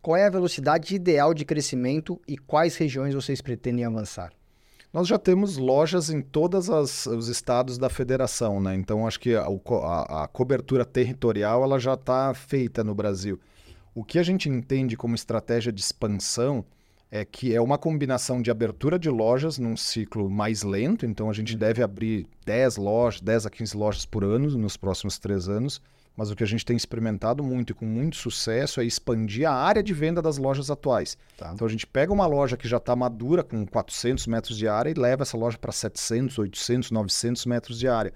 Qual 0.00 0.16
é 0.16 0.24
a 0.24 0.30
velocidade 0.30 0.94
ideal 0.94 1.34
de 1.34 1.44
crescimento 1.44 2.20
e 2.26 2.38
quais 2.38 2.76
regiões 2.76 3.14
vocês 3.14 3.40
pretendem 3.40 3.84
avançar? 3.84 4.32
Nós 4.92 5.08
já 5.08 5.18
temos 5.18 5.56
lojas 5.56 6.08
em 6.10 6.22
todos 6.22 6.68
os 6.68 7.28
estados 7.28 7.76
da 7.76 7.88
federação, 7.88 8.60
né? 8.60 8.74
Então 8.74 9.06
acho 9.06 9.20
que 9.20 9.34
a, 9.34 9.46
a, 9.46 10.24
a 10.24 10.28
cobertura 10.28 10.84
territorial 10.84 11.62
ela 11.62 11.78
já 11.78 11.94
está 11.94 12.32
feita 12.32 12.82
no 12.82 12.94
Brasil. 12.94 13.38
O 13.94 14.04
que 14.04 14.18
a 14.18 14.22
gente 14.22 14.48
entende 14.48 14.96
como 14.96 15.14
estratégia 15.14 15.72
de 15.72 15.80
expansão 15.80 16.64
é 17.10 17.24
que 17.24 17.54
é 17.54 17.60
uma 17.60 17.78
combinação 17.78 18.42
de 18.42 18.50
abertura 18.50 18.98
de 18.98 19.08
lojas 19.08 19.58
num 19.58 19.76
ciclo 19.76 20.28
mais 20.28 20.62
lento, 20.62 21.06
então 21.06 21.30
a 21.30 21.32
gente 21.32 21.56
deve 21.56 21.82
abrir 21.82 22.26
10 22.44 22.76
lojas, 22.76 23.20
10 23.20 23.46
a 23.46 23.50
15 23.50 23.76
lojas 23.76 24.04
por 24.04 24.24
ano 24.24 24.50
nos 24.58 24.76
próximos 24.76 25.18
três 25.18 25.48
anos, 25.48 25.80
mas 26.16 26.30
o 26.30 26.34
que 26.34 26.42
a 26.42 26.46
gente 26.46 26.64
tem 26.64 26.76
experimentado 26.76 27.44
muito 27.44 27.70
e 27.70 27.74
com 27.74 27.84
muito 27.84 28.16
sucesso 28.16 28.80
é 28.80 28.84
expandir 28.84 29.48
a 29.48 29.52
área 29.52 29.82
de 29.82 29.92
venda 29.92 30.22
das 30.22 30.38
lojas 30.38 30.70
atuais. 30.70 31.18
Tá. 31.36 31.52
Então 31.52 31.66
a 31.66 31.70
gente 31.70 31.86
pega 31.86 32.12
uma 32.12 32.26
loja 32.26 32.56
que 32.56 32.66
já 32.66 32.78
está 32.78 32.96
madura 32.96 33.44
com 33.44 33.66
400 33.66 34.26
metros 34.26 34.56
de 34.56 34.66
área 34.66 34.90
e 34.90 34.94
leva 34.94 35.22
essa 35.22 35.36
loja 35.36 35.58
para 35.58 35.72
700, 35.72 36.38
800, 36.38 36.90
900 36.90 37.44
metros 37.46 37.78
de 37.78 37.86
área. 37.86 38.14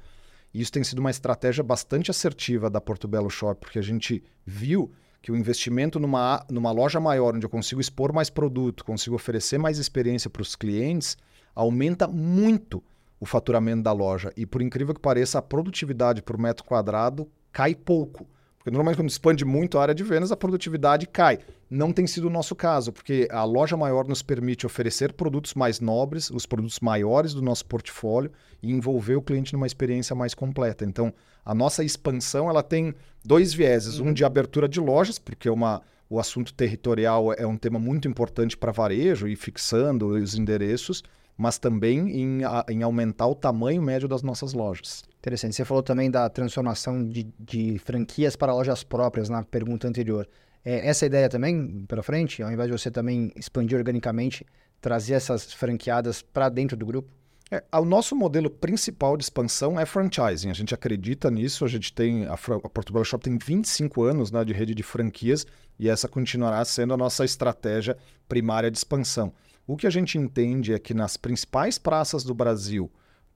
E 0.53 0.61
isso 0.61 0.73
tem 0.73 0.83
sido 0.83 0.99
uma 0.99 1.11
estratégia 1.11 1.63
bastante 1.63 2.11
assertiva 2.11 2.71
da 2.71 2.81
Porto 2.81 3.07
Belo 3.07 3.31
Shop, 3.31 3.61
porque 3.61 3.79
a 3.79 3.83
gente 3.83 4.25
viu 4.45 4.91
que 5.23 5.31
o 5.31 5.37
investimento 5.37 6.01
numa, 6.01 6.45
numa 6.51 6.73
loja 6.73 6.99
maior, 6.99 7.37
onde 7.37 7.45
eu 7.45 7.51
consigo 7.51 7.81
expor 7.81 8.13
mais 8.13 8.31
produto, 8.31 8.85
consigo 8.85 9.15
oferecer 9.15 9.59
mais 9.59 9.79
experiência 9.79 10.31
para 10.31 10.43
os 10.43 10.57
clientes, 10.57 11.17
aumenta 11.55 12.09
muito 12.09 12.83
o 13.21 13.27
faturamento 13.27 13.83
da 13.83 13.93
loja. 13.93 14.33
E 14.35 14.47
por 14.47 14.63
incrível 14.63 14.95
que 14.95 15.01
pareça, 15.01 15.39
a 15.39 15.43
produtividade 15.43 16.23
por 16.23 16.39
metro 16.39 16.65
quadrado 16.65 17.31
cai 17.53 17.75
pouco. 17.75 18.27
Porque 18.59 18.71
normalmente 18.71 18.97
quando 18.99 19.09
expande 19.09 19.43
muito 19.43 19.79
a 19.79 19.83
área 19.83 19.95
de 19.95 20.05
vendas, 20.05 20.31
a 20.31 20.37
produtividade 20.37 21.07
cai. 21.07 21.39
Não 21.71 21.93
tem 21.93 22.07
sido 22.07 22.27
o 22.27 22.31
nosso 22.31 22.55
caso, 22.55 22.93
porque 22.93 23.27
a 23.31 23.43
loja 23.43 23.75
maior 23.77 24.07
nos 24.07 24.21
permite 24.23 24.67
oferecer 24.67 25.15
produtos 25.15 25.55
mais 25.55 25.81
nobres, 25.81 26.31
os 26.31 26.45
produtos 26.45 26.79
maiores 26.81 27.33
do 27.33 27.41
nosso 27.41 27.65
portfólio 27.65 28.31
e 28.63 28.71
envolver 28.71 29.15
o 29.15 29.23
cliente 29.23 29.55
numa 29.55 29.67
experiência 29.67 30.15
mais 30.15 30.35
completa. 30.35 30.85
Então, 30.85 31.15
a 31.43 31.55
nossa 31.55 31.83
expansão 31.83 32.51
ela 32.51 32.63
tem 32.63 32.95
dois 33.25 33.55
vieses, 33.55 33.99
um 33.99 34.13
de 34.13 34.25
abertura 34.25 34.69
de 34.69 34.79
lojas, 34.79 35.19
porque 35.19 35.49
uma, 35.49 35.81
o 36.11 36.21
assunto 36.21 36.53
territorial 36.53 37.33
é 37.33 37.47
um 37.47 37.57
tema 37.57 37.79
muito 37.79 38.07
importante 38.07 38.59
para 38.59 38.73
varejo 38.73 39.27
e 39.27 39.37
fixando 39.37 40.09
os 40.09 40.35
endereços, 40.35 41.03
mas 41.41 41.59
também 41.59 42.01
em, 42.11 42.41
em 42.69 42.83
aumentar 42.83 43.27
o 43.27 43.35
tamanho 43.35 43.81
médio 43.81 44.07
das 44.07 44.23
nossas 44.23 44.53
lojas. 44.53 45.03
Interessante. 45.19 45.57
Você 45.57 45.65
falou 45.65 45.83
também 45.83 46.11
da 46.11 46.29
transformação 46.29 47.03
de, 47.03 47.27
de 47.39 47.79
franquias 47.79 48.37
para 48.37 48.53
lojas 48.53 48.85
próprias 48.85 49.31
na 49.31 49.43
pergunta 49.43 49.89
anterior. 49.89 50.29
É 50.63 50.87
essa 50.87 51.07
ideia 51.07 51.31
também 51.31 51.87
para 51.89 52.03
frente, 52.03 52.43
ao 52.43 52.53
invés 52.53 52.71
de 52.71 52.77
você 52.77 52.91
também 52.91 53.33
expandir 53.35 53.79
organicamente, 53.79 54.47
trazer 54.83 55.15
essas 55.15 55.51
franqueadas 55.51 56.21
para 56.21 56.51
dentro 56.51 56.77
do 56.77 56.85
grupo? 56.85 57.11
É, 57.51 57.65
o 57.73 57.87
nosso 57.87 58.15
modelo 58.15 58.51
principal 58.51 59.17
de 59.17 59.25
expansão 59.25 59.81
é 59.81 59.87
franchising. 59.87 60.51
A 60.51 60.55
gente 60.55 60.75
acredita 60.75 61.31
nisso. 61.31 61.65
A 61.65 61.69
gente 61.69 61.91
tem 61.91 62.27
a, 62.27 62.35
a 62.35 62.69
Portugal 62.69 63.03
Shop 63.03 63.25
tem 63.25 63.39
25 63.39 64.03
anos 64.03 64.31
né, 64.31 64.45
de 64.45 64.53
rede 64.53 64.75
de 64.75 64.83
franquias 64.83 65.47
e 65.79 65.89
essa 65.89 66.07
continuará 66.07 66.63
sendo 66.67 66.93
a 66.93 66.99
nossa 66.99 67.25
estratégia 67.25 67.97
primária 68.29 68.71
de 68.71 68.77
expansão. 68.77 69.33
O 69.71 69.77
que 69.77 69.87
a 69.87 69.91
gente 69.91 70.19
entende 70.19 70.75
é 70.75 70.81
que 70.81 70.93
nas 70.93 71.17
principais 71.17 71.79
praças 71.79 72.25
do 72.25 72.35
Brasil, 72.35 72.91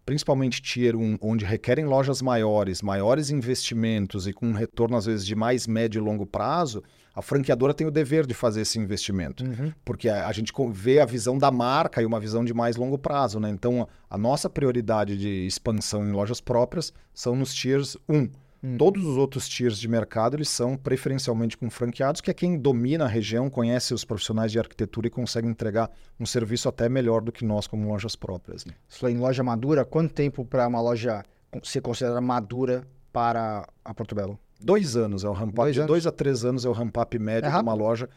principalmente 0.04 0.60
Tier 0.60 0.96
1, 0.96 1.18
onde 1.20 1.44
requerem 1.44 1.84
lojas 1.84 2.20
maiores, 2.20 2.82
maiores 2.82 3.30
investimentos 3.30 4.26
e 4.26 4.32
com 4.32 4.48
um 4.48 4.52
retorno 4.52 4.96
às 4.96 5.06
vezes 5.06 5.24
de 5.24 5.36
mais 5.36 5.68
médio 5.68 6.00
e 6.00 6.04
longo 6.04 6.26
prazo, 6.26 6.82
a 7.14 7.22
franqueadora 7.22 7.72
tem 7.72 7.86
o 7.86 7.90
dever 7.90 8.26
de 8.26 8.34
fazer 8.34 8.62
esse 8.62 8.80
investimento. 8.80 9.44
Uhum. 9.44 9.72
Porque 9.84 10.08
a, 10.08 10.26
a, 10.26 10.32
gente 10.32 10.52
vê 10.72 10.98
a 10.98 11.06
visão 11.06 11.38
da 11.38 11.52
marca 11.52 12.02
e 12.02 12.04
uma 12.04 12.18
visão 12.18 12.44
de 12.44 12.52
mais 12.52 12.74
longo 12.74 12.98
prazo. 12.98 13.38
Né? 13.38 13.50
Então, 13.50 13.88
a 14.10 14.18
nossa 14.18 14.50
prioridade 14.50 15.16
de 15.16 15.46
expansão 15.46 16.04
em 16.04 16.10
lojas 16.10 16.40
próprias 16.40 16.92
são 17.14 17.36
nos 17.36 17.54
Tiers 17.54 17.96
1. 18.08 18.28
Hum. 18.64 18.78
Todos 18.78 19.04
os 19.04 19.18
outros 19.18 19.46
tiers 19.46 19.78
de 19.78 19.86
mercado 19.86 20.36
eles 20.36 20.48
são 20.48 20.74
preferencialmente 20.74 21.54
com 21.54 21.68
franqueados, 21.68 22.22
que 22.22 22.30
é 22.30 22.34
quem 22.34 22.56
domina 22.56 23.04
a 23.04 23.08
região, 23.08 23.50
conhece 23.50 23.92
os 23.92 24.06
profissionais 24.06 24.50
de 24.50 24.58
arquitetura 24.58 25.06
e 25.06 25.10
consegue 25.10 25.46
entregar 25.46 25.90
um 26.18 26.24
serviço 26.24 26.66
até 26.66 26.88
melhor 26.88 27.20
do 27.20 27.30
que 27.30 27.44
nós 27.44 27.66
como 27.66 27.86
lojas 27.86 28.16
próprias. 28.16 28.64
Né? 28.64 28.72
em 29.10 29.18
loja 29.18 29.42
madura, 29.42 29.84
quanto 29.84 30.14
tempo 30.14 30.46
para 30.46 30.66
uma 30.66 30.80
loja 30.80 31.22
ser 31.62 31.82
considerada 31.82 32.22
madura 32.22 32.88
para 33.12 33.68
a 33.84 33.92
Porto 33.92 34.14
Belo? 34.14 34.38
Dois 34.58 34.96
anos 34.96 35.24
é 35.24 35.28
o 35.28 35.32
ramp 35.32 35.58
up. 35.58 35.70
De 35.70 35.84
dois 35.84 36.06
a 36.06 36.10
três 36.10 36.42
anos 36.42 36.64
é 36.64 36.68
o 36.68 36.72
ramp 36.72 36.96
up 36.96 37.18
médio 37.18 37.50
é 37.50 37.52
de 37.52 37.58
uma 37.58 37.74
loja. 37.74 38.08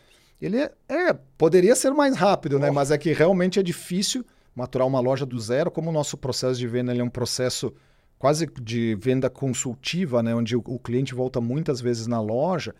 Ele 0.42 0.60
é, 0.60 0.72
é, 0.88 1.14
poderia 1.38 1.76
ser 1.76 1.92
mais 1.92 2.16
rápido, 2.16 2.58
né? 2.58 2.72
Mas 2.72 2.90
é 2.90 2.98
que 2.98 3.12
realmente 3.12 3.60
é 3.60 3.64
difícil 3.64 4.24
maturar 4.56 4.88
uma 4.88 5.02
loja 5.02 5.26
do 5.26 5.38
zero, 5.38 5.70
como 5.70 5.90
o 5.90 5.94
nosso 5.94 6.16
processo 6.16 6.58
de 6.58 6.68
venda 6.68 6.96
é 6.96 7.04
um 7.04 7.10
processo 7.10 7.74
quase 8.18 8.48
de 8.62 8.96
venda 8.96 9.30
consultiva, 9.30 10.24
né, 10.24 10.34
onde 10.34 10.56
o, 10.56 10.64
o 10.66 10.80
cliente 10.80 11.14
volta 11.14 11.40
muitas 11.40 11.80
vezes 11.80 12.08
na 12.08 12.20
loja, 12.20 12.74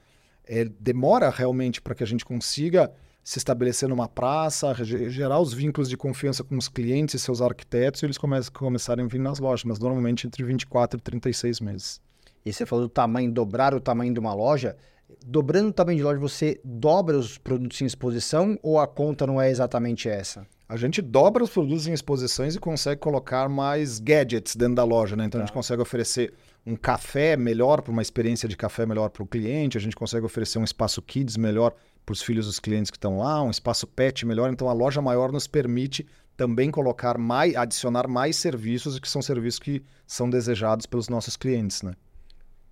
é, 0.46 0.66
demora 0.80 1.30
realmente 1.30 1.82
para 1.82 1.94
que 1.94 2.04
a 2.04 2.08
gente 2.08 2.26
consiga 2.26 2.92
se 3.24 3.40
estabelecer 3.40 3.90
numa 3.90 4.08
praça, 4.08 4.74
gerar 4.86 5.40
os 5.42 5.54
vínculos 5.54 5.90
de 5.90 5.98
confiança 5.98 6.46
com 6.46 6.58
os 6.58 6.70
clientes 6.70 7.16
e 7.16 7.20
seus 7.20 7.42
arquitetos, 7.42 8.02
e 8.02 8.06
eles 8.06 8.18
começam, 8.18 8.54
começarem 8.54 9.04
a 9.04 9.08
vir 9.08 9.20
nas 9.20 9.38
lojas, 9.38 9.66
mas 9.66 9.80
normalmente 9.80 10.26
entre 10.26 10.42
24 10.46 10.98
e 10.98 11.02
36 11.02 11.60
meses. 11.60 12.02
E 12.46 12.54
você 12.54 12.66
falou 12.66 12.86
do 12.86 12.90
tamanho, 12.90 13.30
dobrar 13.30 13.74
o 13.74 13.82
tamanho 13.82 14.14
de 14.14 14.20
uma 14.22 14.34
loja. 14.34 14.78
Dobrando 15.26 15.70
o 15.70 15.74
tamanho 15.74 15.98
de 15.98 16.04
loja, 16.06 16.18
você 16.18 16.62
dobra 16.64 17.18
os 17.18 17.38
produtos 17.38 17.82
em 17.82 17.86
exposição 17.86 18.58
ou 18.64 18.80
a 18.80 18.88
conta 18.88 19.28
não 19.28 19.42
é 19.42 19.50
exatamente 19.50 20.08
essa? 20.08 20.48
A 20.70 20.76
gente 20.76 21.02
dobra 21.02 21.44
os 21.44 21.50
produtos 21.50 21.88
em 21.88 21.94
exposições 21.94 22.56
e 22.56 22.60
consegue 22.60 23.00
colocar 23.00 23.48
mais 23.48 24.00
gadgets 24.00 24.56
dentro 24.56 24.76
da 24.76 24.84
loja, 24.84 25.16
né? 25.16 25.26
Então 25.26 25.40
tá. 25.40 25.44
a 25.44 25.46
gente 25.46 25.54
tá. 25.54 25.60
consegue 25.60 25.82
oferecer 25.82 26.34
um 26.66 26.76
café 26.76 27.38
melhor 27.38 27.82
para 27.82 27.92
uma 27.92 28.02
experiência 28.02 28.50
de 28.50 28.58
café 28.58 28.86
melhor 28.86 29.10
para 29.10 29.24
o 29.24 29.28
cliente, 29.28 29.78
a 29.78 29.82
gente 29.82 29.96
consegue 29.96 30.26
oferecer 30.26 30.60
um 30.60 30.66
espaço 30.66 31.02
kids 31.02 31.38
melhor 31.38 31.74
para 32.06 32.12
os 32.12 32.22
filhos 32.22 32.46
dos 32.46 32.60
clientes 32.60 32.92
que 32.92 32.98
estão 32.98 33.20
lá, 33.20 33.42
um 33.42 33.50
espaço 33.50 33.88
pet 33.88 34.26
melhor. 34.26 34.52
Então 34.52 34.68
a 34.68 34.74
loja 34.74 35.02
maior 35.02 35.32
nos 35.32 35.48
permite 35.48 36.06
também 36.36 36.70
colocar 36.70 37.18
mais, 37.18 37.56
adicionar 37.56 38.08
mais 38.08 38.36
serviços 38.36 39.00
que 39.00 39.10
são 39.10 39.22
serviços 39.22 39.60
que 39.60 39.84
são 40.06 40.30
desejados 40.30 40.86
pelos 40.86 41.08
nossos 41.08 41.38
clientes, 41.38 41.82
né? 41.82 41.94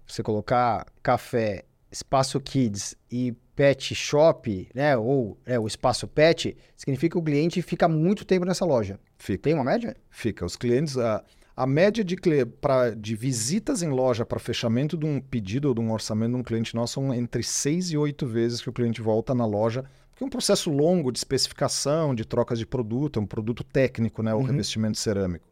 Você 0.06 0.22
colocar 0.22 0.86
café, 1.02 1.64
espaço 1.90 2.40
kids 2.42 2.96
e 3.10 3.34
pet 3.56 3.96
shop, 3.96 4.68
né, 4.74 4.98
ou 4.98 5.38
é, 5.46 5.58
o 5.58 5.66
espaço 5.66 6.08
pet, 6.08 6.56
significa 6.76 7.14
que 7.14 7.20
o 7.20 7.24
cliente 7.24 7.62
fica 7.62 7.88
muito 7.88 8.26
tempo 8.26 8.46
nessa 8.46 8.66
loja. 8.66 9.00
Fica. 9.18 9.44
Tem 9.44 9.54
uma 9.54 9.64
média? 9.64 9.96
Fica. 10.10 10.46
Os 10.46 10.56
clientes, 10.56 10.98
a, 10.98 11.24
a 11.56 11.66
média 11.66 12.04
de, 12.04 12.18
pra, 12.60 12.90
de 12.92 13.16
visitas 13.16 13.82
em 13.82 13.90
loja 13.90 14.26
para 14.26 14.40
fechamento 14.40 14.98
de 14.98 15.06
um 15.06 15.22
pedido 15.22 15.70
ou 15.70 15.74
de 15.74 15.80
um 15.80 15.92
orçamento 15.92 16.32
de 16.32 16.38
um 16.38 16.44
cliente 16.44 16.76
nosso 16.76 16.96
são 16.96 17.14
entre 17.14 17.44
seis 17.44 17.92
e 17.92 17.98
oito 17.98 18.28
vezes 18.28 18.62
que 18.62 18.70
o 18.70 18.74
cliente 18.74 19.02
volta 19.02 19.34
na 19.34 19.46
loja, 19.46 19.86
porque 20.12 20.24
é 20.24 20.28
um 20.28 20.30
processo 20.30 20.70
longo 20.70 21.12
de 21.12 21.18
especificação, 21.18 22.14
de 22.14 22.26
trocas 22.26 22.60
de 22.60 22.66
produto, 22.66 23.20
é 23.20 23.22
um 23.22 23.26
produto 23.26 23.64
técnico, 23.64 24.22
né, 24.22 24.34
o 24.34 24.38
uhum. 24.38 24.44
revestimento 24.44 24.98
cerâmico. 24.98 25.46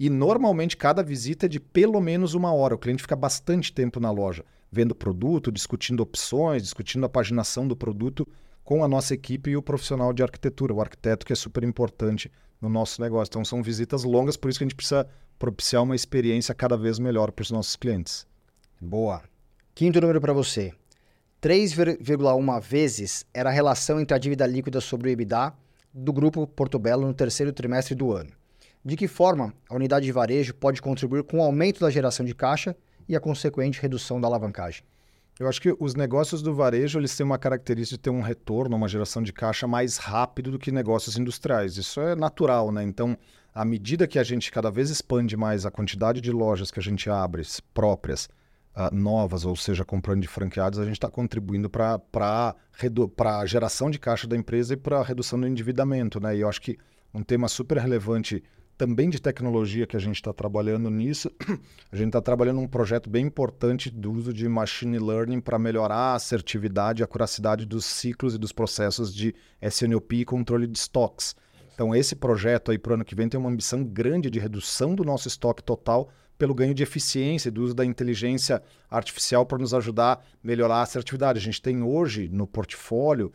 E 0.00 0.08
normalmente 0.08 0.78
cada 0.78 1.02
visita 1.02 1.44
é 1.44 1.48
de 1.48 1.60
pelo 1.60 2.00
menos 2.00 2.32
uma 2.32 2.50
hora. 2.54 2.74
O 2.74 2.78
cliente 2.78 3.02
fica 3.02 3.14
bastante 3.14 3.70
tempo 3.70 4.00
na 4.00 4.10
loja, 4.10 4.42
vendo 4.72 4.94
produto, 4.94 5.52
discutindo 5.52 6.00
opções, 6.00 6.62
discutindo 6.62 7.04
a 7.04 7.08
paginação 7.08 7.68
do 7.68 7.76
produto 7.76 8.26
com 8.64 8.82
a 8.82 8.88
nossa 8.88 9.12
equipe 9.12 9.50
e 9.50 9.58
o 9.58 9.62
profissional 9.62 10.14
de 10.14 10.22
arquitetura, 10.22 10.72
o 10.72 10.80
arquiteto 10.80 11.26
que 11.26 11.34
é 11.34 11.36
super 11.36 11.62
importante 11.64 12.32
no 12.62 12.70
nosso 12.70 12.98
negócio. 13.02 13.28
Então 13.30 13.44
são 13.44 13.62
visitas 13.62 14.02
longas, 14.02 14.38
por 14.38 14.48
isso 14.48 14.58
que 14.58 14.64
a 14.64 14.68
gente 14.68 14.74
precisa 14.74 15.06
propiciar 15.38 15.82
uma 15.82 15.94
experiência 15.94 16.54
cada 16.54 16.78
vez 16.78 16.98
melhor 16.98 17.30
para 17.30 17.42
os 17.42 17.50
nossos 17.50 17.76
clientes. 17.76 18.26
Boa. 18.80 19.22
Quinto 19.74 20.00
número 20.00 20.18
para 20.18 20.32
você. 20.32 20.72
3,1 21.42 22.60
vezes 22.62 23.26
era 23.34 23.50
a 23.50 23.52
relação 23.52 24.00
entre 24.00 24.14
a 24.14 24.18
dívida 24.18 24.46
líquida 24.46 24.80
sobre 24.80 25.10
o 25.10 25.12
EBITDA 25.12 25.52
do 25.92 26.10
grupo 26.10 26.46
Portobello 26.46 27.06
no 27.06 27.12
terceiro 27.12 27.52
trimestre 27.52 27.94
do 27.94 28.14
ano. 28.14 28.39
De 28.82 28.96
que 28.96 29.06
forma 29.06 29.52
a 29.68 29.74
unidade 29.74 30.06
de 30.06 30.12
varejo 30.12 30.54
pode 30.54 30.80
contribuir 30.80 31.22
com 31.24 31.38
o 31.38 31.42
aumento 31.42 31.80
da 31.80 31.90
geração 31.90 32.24
de 32.24 32.34
caixa 32.34 32.74
e 33.06 33.14
a 33.14 33.20
consequente 33.20 33.80
redução 33.80 34.18
da 34.18 34.26
alavancagem? 34.26 34.82
Eu 35.38 35.48
acho 35.48 35.60
que 35.60 35.74
os 35.78 35.94
negócios 35.94 36.42
do 36.42 36.54
varejo 36.54 36.98
eles 36.98 37.16
têm 37.16 37.24
uma 37.24 37.38
característica 37.38 37.96
de 37.96 38.02
ter 38.02 38.10
um 38.10 38.20
retorno, 38.20 38.76
uma 38.76 38.88
geração 38.88 39.22
de 39.22 39.32
caixa 39.32 39.66
mais 39.66 39.96
rápido 39.96 40.50
do 40.50 40.58
que 40.58 40.70
negócios 40.70 41.16
industriais. 41.16 41.76
Isso 41.76 42.00
é 42.00 42.14
natural, 42.14 42.70
né? 42.72 42.82
Então, 42.82 43.16
à 43.54 43.64
medida 43.64 44.06
que 44.06 44.18
a 44.18 44.22
gente 44.22 44.50
cada 44.50 44.70
vez 44.70 44.90
expande 44.90 45.36
mais 45.36 45.66
a 45.66 45.70
quantidade 45.70 46.20
de 46.20 46.30
lojas 46.30 46.70
que 46.70 46.78
a 46.78 46.82
gente 46.82 47.08
abre 47.08 47.42
próprias, 47.72 48.28
uh, 48.76 48.94
novas, 48.94 49.44
ou 49.44 49.56
seja, 49.56 49.84
comprando 49.84 50.22
de 50.22 50.28
franqueados, 50.28 50.78
a 50.78 50.84
gente 50.84 50.94
está 50.94 51.08
contribuindo 51.08 51.68
para 51.70 52.54
a 53.18 53.46
geração 53.46 53.90
de 53.90 53.98
caixa 53.98 54.26
da 54.26 54.36
empresa 54.36 54.74
e 54.74 54.76
para 54.76 54.98
a 54.98 55.04
redução 55.04 55.40
do 55.40 55.46
endividamento, 55.46 56.20
né? 56.20 56.36
E 56.36 56.40
eu 56.40 56.48
acho 56.48 56.60
que 56.60 56.78
um 57.12 57.22
tema 57.22 57.48
super 57.48 57.78
relevante 57.78 58.42
também 58.80 59.10
de 59.10 59.20
tecnologia 59.20 59.86
que 59.86 59.94
a 59.94 60.00
gente 60.00 60.14
está 60.14 60.32
trabalhando 60.32 60.88
nisso. 60.88 61.30
A 61.92 61.96
gente 61.96 62.06
está 62.06 62.22
trabalhando 62.22 62.60
um 62.60 62.66
projeto 62.66 63.10
bem 63.10 63.26
importante 63.26 63.90
do 63.90 64.10
uso 64.10 64.32
de 64.32 64.48
machine 64.48 64.98
learning 64.98 65.38
para 65.38 65.58
melhorar 65.58 65.94
a 65.94 66.14
assertividade 66.14 67.02
e 67.02 67.04
a 67.04 67.06
curacidade 67.06 67.66
dos 67.66 67.84
ciclos 67.84 68.34
e 68.34 68.38
dos 68.38 68.52
processos 68.52 69.14
de 69.14 69.34
SNOP 69.60 70.20
e 70.20 70.24
controle 70.24 70.66
de 70.66 70.78
estoques. 70.78 71.36
Então, 71.74 71.94
esse 71.94 72.16
projeto 72.16 72.70
aí 72.70 72.78
para 72.78 72.92
o 72.92 72.94
ano 72.94 73.04
que 73.04 73.14
vem 73.14 73.28
tem 73.28 73.38
uma 73.38 73.50
ambição 73.50 73.84
grande 73.84 74.30
de 74.30 74.38
redução 74.38 74.94
do 74.94 75.04
nosso 75.04 75.28
estoque 75.28 75.62
total 75.62 76.08
pelo 76.38 76.54
ganho 76.54 76.72
de 76.72 76.82
eficiência 76.82 77.50
e 77.50 77.52
do 77.52 77.62
uso 77.62 77.74
da 77.74 77.84
inteligência 77.84 78.62
artificial 78.90 79.44
para 79.44 79.58
nos 79.58 79.74
ajudar 79.74 80.12
a 80.12 80.20
melhorar 80.42 80.76
a 80.76 80.82
assertividade. 80.82 81.38
A 81.38 81.42
gente 81.42 81.60
tem 81.60 81.82
hoje 81.82 82.30
no 82.32 82.46
portfólio 82.46 83.30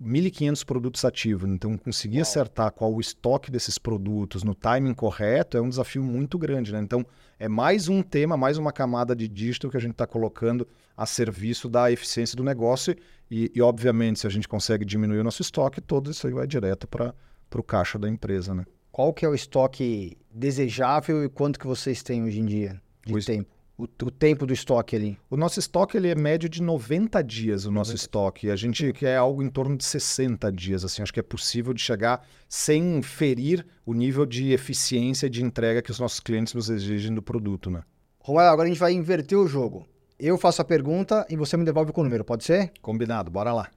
1.500 0.00 0.64
produtos 0.64 1.04
ativos. 1.04 1.48
Então, 1.48 1.76
conseguir 1.76 2.18
Uau. 2.18 2.22
acertar 2.22 2.72
qual 2.72 2.92
o 2.92 3.00
estoque 3.00 3.50
desses 3.50 3.78
produtos 3.78 4.42
no 4.42 4.54
timing 4.54 4.94
correto 4.94 5.56
é 5.56 5.60
um 5.60 5.68
desafio 5.68 6.02
muito 6.02 6.38
grande. 6.38 6.72
Né? 6.72 6.80
Então, 6.80 7.04
é 7.38 7.48
mais 7.48 7.88
um 7.88 8.02
tema, 8.02 8.36
mais 8.36 8.58
uma 8.58 8.72
camada 8.72 9.14
de 9.14 9.28
dígito 9.28 9.70
que 9.70 9.76
a 9.76 9.80
gente 9.80 9.92
está 9.92 10.06
colocando 10.06 10.66
a 10.96 11.06
serviço 11.06 11.68
da 11.68 11.90
eficiência 11.90 12.36
do 12.36 12.44
negócio. 12.44 12.94
E, 13.30 13.50
e, 13.54 13.62
obviamente, 13.62 14.20
se 14.20 14.26
a 14.26 14.30
gente 14.30 14.46
consegue 14.46 14.84
diminuir 14.84 15.18
o 15.18 15.24
nosso 15.24 15.42
estoque, 15.42 15.80
todo 15.80 16.10
isso 16.10 16.26
aí 16.26 16.32
vai 16.32 16.46
direto 16.46 16.86
para 16.86 17.14
o 17.54 17.62
caixa 17.62 17.98
da 17.98 18.08
empresa. 18.08 18.54
Né? 18.54 18.64
Qual 18.90 19.12
que 19.12 19.24
é 19.24 19.28
o 19.28 19.34
estoque 19.34 20.16
desejável 20.30 21.24
e 21.24 21.28
quanto 21.28 21.58
que 21.58 21.66
vocês 21.66 22.02
têm 22.02 22.22
hoje 22.22 22.40
em 22.40 22.46
dia 22.46 22.82
de 23.06 23.14
o 23.14 23.24
tempo? 23.24 23.61
O, 23.82 24.06
o, 24.06 24.10
tempo 24.10 24.46
do 24.46 24.52
estoque 24.52 24.94
ali? 24.94 25.18
O 25.28 25.36
nosso 25.36 25.58
estoque 25.58 25.96
ele 25.96 26.08
é 26.08 26.14
médio 26.14 26.48
de 26.48 26.62
90 26.62 27.22
dias, 27.22 27.64
o 27.66 27.70
nosso 27.70 27.90
90. 27.90 28.02
estoque. 28.02 28.50
A 28.50 28.56
gente 28.56 28.92
quer 28.92 29.16
algo 29.16 29.42
em 29.42 29.48
torno 29.48 29.76
de 29.76 29.84
60 29.84 30.52
dias. 30.52 30.84
Assim, 30.84 31.02
acho 31.02 31.12
que 31.12 31.20
é 31.20 31.22
possível 31.22 31.74
de 31.74 31.80
chegar 31.80 32.24
sem 32.48 33.02
ferir 33.02 33.66
o 33.84 33.92
nível 33.92 34.24
de 34.24 34.52
eficiência 34.52 35.28
de 35.28 35.42
entrega 35.42 35.82
que 35.82 35.90
os 35.90 35.98
nossos 35.98 36.20
clientes 36.20 36.54
nos 36.54 36.70
exigem 36.70 37.12
do 37.12 37.22
produto. 37.22 37.70
Né? 37.70 37.82
Agora 38.24 38.62
a 38.62 38.66
gente 38.66 38.78
vai 38.78 38.92
inverter 38.92 39.36
o 39.36 39.48
jogo. 39.48 39.86
Eu 40.18 40.38
faço 40.38 40.62
a 40.62 40.64
pergunta 40.64 41.26
e 41.28 41.36
você 41.36 41.56
me 41.56 41.64
devolve 41.64 41.92
com 41.92 42.02
o 42.02 42.04
número, 42.04 42.24
pode 42.24 42.44
ser? 42.44 42.72
Combinado, 42.80 43.30
bora 43.30 43.52
lá. 43.52 43.68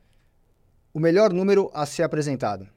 O 0.93 0.99
melhor 0.99 1.33
número 1.33 1.71
a 1.73 1.85
ser 1.85 2.03
apresentado? 2.03 2.67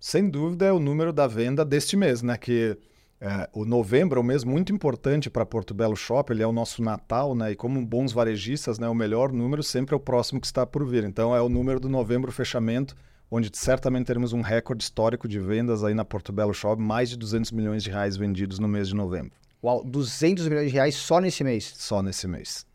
Sem 0.00 0.28
dúvida 0.28 0.64
é 0.64 0.72
o 0.72 0.80
número 0.80 1.12
da 1.12 1.26
venda 1.26 1.64
deste 1.64 1.96
mês, 1.96 2.22
né? 2.22 2.36
Que 2.36 2.76
é, 3.24 3.48
o 3.52 3.64
novembro 3.64 4.18
é 4.18 4.20
um 4.20 4.26
mês 4.26 4.42
muito 4.42 4.72
importante 4.72 5.30
para 5.30 5.46
Porto 5.46 5.72
Belo 5.72 5.94
Shop, 5.94 6.32
ele 6.32 6.42
é 6.42 6.46
o 6.46 6.50
nosso 6.50 6.82
Natal, 6.82 7.36
né? 7.36 7.52
E 7.52 7.54
como 7.54 7.80
bons 7.86 8.12
varejistas, 8.12 8.80
né, 8.80 8.88
o 8.88 8.94
melhor 8.96 9.30
número 9.30 9.62
sempre 9.62 9.94
é 9.94 9.96
o 9.96 10.00
próximo 10.00 10.40
que 10.40 10.46
está 10.48 10.66
por 10.66 10.84
vir. 10.84 11.04
Então 11.04 11.32
é 11.32 11.40
o 11.40 11.48
número 11.48 11.78
do 11.78 11.88
novembro 11.88 12.32
fechamento, 12.32 12.96
onde 13.30 13.48
certamente 13.56 14.06
teremos 14.06 14.32
um 14.32 14.40
recorde 14.40 14.82
histórico 14.82 15.28
de 15.28 15.38
vendas 15.38 15.84
aí 15.84 15.94
na 15.94 16.04
Porto 16.04 16.32
Belo 16.32 16.52
Shop, 16.52 16.82
mais 16.82 17.10
de 17.10 17.16
200 17.16 17.52
milhões 17.52 17.84
de 17.84 17.90
reais 17.90 18.16
vendidos 18.16 18.58
no 18.58 18.66
mês 18.66 18.88
de 18.88 18.96
novembro. 18.96 19.30
Uau, 19.62 19.84
200 19.84 20.48
milhões 20.48 20.66
de 20.66 20.72
reais 20.72 20.96
só 20.96 21.20
nesse 21.20 21.44
mês? 21.44 21.72
Só 21.76 22.02
nesse 22.02 22.26
mês. 22.26 22.66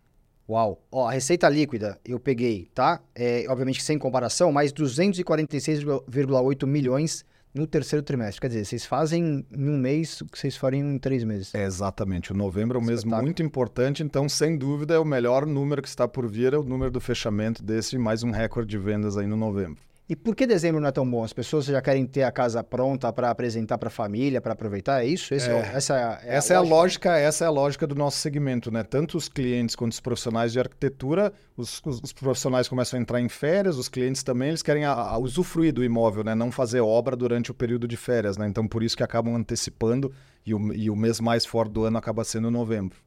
Uau. 0.47 0.81
Ó, 0.89 1.09
a 1.09 1.11
receita 1.11 1.49
líquida 1.49 1.99
eu 2.05 2.21
peguei, 2.21 2.71
tá? 2.73 3.01
É, 3.13 3.43
obviamente 3.49 3.83
sem 3.83 3.99
comparação, 3.99 4.53
mas 4.53 4.71
246,8 4.71 6.65
milhões 6.65 7.25
no 7.57 7.67
terceiro 7.67 8.03
trimestre. 8.03 8.41
Quer 8.41 8.47
dizer, 8.47 8.65
vocês 8.65 8.85
fazem 8.85 9.45
em 9.51 9.69
um 9.69 9.77
mês 9.77 10.21
o 10.21 10.25
que 10.25 10.37
vocês 10.37 10.55
fariam 10.55 10.91
em 10.91 10.97
três 10.97 11.23
meses. 11.23 11.53
É, 11.53 11.65
exatamente. 11.65 12.31
O 12.31 12.35
novembro 12.35 12.77
é 12.77 12.81
um 12.81 12.85
mês 12.85 13.03
muito 13.03 13.41
importante, 13.41 14.03
então, 14.03 14.27
sem 14.27 14.57
dúvida, 14.57 14.93
é 14.95 14.99
o 14.99 15.05
melhor 15.05 15.45
número 15.45 15.81
que 15.81 15.87
está 15.87 16.07
por 16.07 16.27
vir, 16.27 16.53
é 16.53 16.57
o 16.57 16.63
número 16.63 16.91
do 16.91 16.99
fechamento 16.99 17.63
desse, 17.63 17.97
mais 17.97 18.23
um 18.23 18.31
recorde 18.31 18.69
de 18.69 18.77
vendas 18.77 19.17
aí 19.17 19.27
no 19.27 19.37
novembro. 19.37 19.86
E 20.09 20.15
por 20.15 20.37
que 20.37 20.47
dezembro 20.47 20.79
não 20.79 20.87
é 20.87 20.91
tão 20.91 21.09
bom? 21.09 21.21
As 21.21 21.33
pessoas 21.33 21.65
já 21.65 21.81
querem 21.81 22.05
ter 22.05 22.23
a 22.23 22.31
casa 22.31 22.63
pronta 22.63 23.11
para 23.11 23.29
apresentar 23.29 23.77
para 23.77 23.87
a 23.87 23.91
família, 23.91 24.39
para 24.39 24.53
aproveitar? 24.53 25.03
É 25.03 25.05
isso? 25.05 25.33
Esse 25.33 25.49
é, 25.49 25.53
é, 25.53 25.71
essa 25.73 26.21
é, 26.23 26.35
essa 26.37 26.53
a, 26.53 26.55
é 26.55 26.57
a 26.57 26.61
lógica. 26.61 27.17
Essa 27.17 27.43
é 27.43 27.47
a 27.47 27.51
lógica 27.51 27.85
do 27.85 27.93
nosso 27.93 28.17
segmento, 28.19 28.71
né? 28.71 28.83
Tanto 28.83 29.17
os 29.17 29.27
clientes 29.27 29.75
quanto 29.75 29.91
os 29.91 29.99
profissionais 29.99 30.53
de 30.53 30.59
arquitetura, 30.61 31.33
os, 31.57 31.81
os, 31.85 31.99
os 32.01 32.13
profissionais 32.13 32.69
começam 32.69 32.97
a 32.97 33.01
entrar 33.01 33.19
em 33.19 33.27
férias, 33.27 33.77
os 33.77 33.89
clientes 33.89 34.23
também, 34.23 34.47
eles 34.47 34.61
querem 34.61 34.85
a, 34.85 34.93
a 34.93 35.17
usufruir 35.17 35.73
do 35.73 35.83
imóvel, 35.83 36.23
né? 36.23 36.33
Não 36.33 36.53
fazer 36.53 36.79
obra 36.79 37.13
durante 37.13 37.51
o 37.51 37.53
período 37.53 37.85
de 37.85 37.97
férias, 37.97 38.37
né? 38.37 38.47
Então 38.47 38.65
por 38.65 38.83
isso 38.83 38.95
que 38.95 39.03
acabam 39.03 39.35
antecipando 39.35 40.13
e 40.45 40.53
o, 40.53 40.73
e 40.73 40.89
o 40.89 40.95
mês 40.95 41.19
mais 41.19 41.45
forte 41.45 41.73
do 41.73 41.83
ano 41.83 41.97
acaba 41.97 42.23
sendo 42.23 42.49
novembro. 42.49 42.97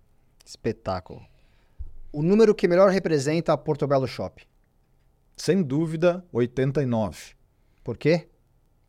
Espetáculo. 0.44 1.22
O 2.12 2.22
número 2.22 2.54
que 2.54 2.68
melhor 2.68 2.90
representa 2.90 3.54
a 3.54 3.56
Porto 3.56 3.86
Belo 3.86 4.06
Shop? 4.06 4.49
Sem 5.40 5.62
dúvida, 5.62 6.22
89. 6.35 7.33
Por 7.83 7.96
quê? 7.96 8.29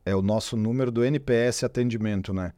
É 0.06 0.14
o 0.14 0.22
nosso 0.22 0.58
número 0.58 0.92
do 0.92 1.02
NPS 1.02 1.64
atendimento, 1.64 2.34
né? 2.34 2.52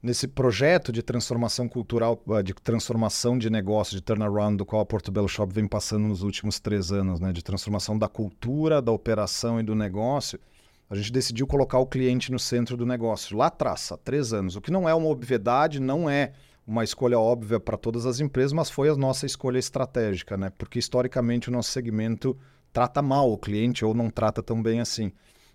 Nesse 0.00 0.28
projeto 0.28 0.92
de 0.92 1.02
transformação 1.02 1.68
cultural, 1.68 2.22
ah, 2.28 2.42
de 2.42 2.54
transformação 2.54 3.36
de 3.36 3.50
negócio, 3.50 3.96
de 3.96 4.02
turnaround, 4.02 4.56
do 4.56 4.64
qual 4.64 4.80
a 4.80 4.86
Porto 4.86 5.10
Belo 5.10 5.28
Shop 5.28 5.52
vem 5.52 5.66
passando 5.66 6.06
nos 6.06 6.22
últimos 6.22 6.60
três 6.60 6.92
anos, 6.92 7.18
né? 7.18 7.32
De 7.32 7.42
transformação 7.42 7.98
da 7.98 8.06
cultura, 8.06 8.80
da 8.80 8.92
operação 8.92 9.58
e 9.58 9.64
do 9.64 9.74
negócio, 9.74 10.38
a 10.88 10.94
gente 10.94 11.10
decidiu 11.10 11.44
colocar 11.44 11.80
o 11.80 11.86
cliente 11.88 12.30
no 12.30 12.38
centro 12.38 12.76
do 12.76 12.86
negócio. 12.86 13.36
Lá 13.36 13.46
atrás, 13.46 13.90
há 13.90 13.96
três 13.96 14.32
anos. 14.32 14.54
O 14.54 14.60
que 14.60 14.70
não 14.70 14.88
é 14.88 14.94
uma 14.94 15.08
obviedade, 15.08 15.80
não 15.80 16.08
é 16.08 16.34
uma 16.64 16.84
escolha 16.84 17.18
óbvia 17.18 17.58
para 17.58 17.76
todas 17.76 18.06
as 18.06 18.20
empresas, 18.20 18.52
mas 18.52 18.70
foi 18.70 18.88
a 18.88 18.94
nossa 18.94 19.26
escolha 19.26 19.58
estratégica, 19.58 20.36
né? 20.36 20.52
Porque 20.56 20.78
historicamente 20.78 21.48
o 21.48 21.52
nosso 21.52 21.72
segmento 21.72 22.38
trata 22.72 23.02
mal 23.02 23.30
o 23.30 23.38
cliente 23.38 23.84
ou 23.84 23.94
não 23.94 24.10
trata 24.10 24.42
tão 24.42 24.62
bem 24.62 24.80
assim. 24.80 25.12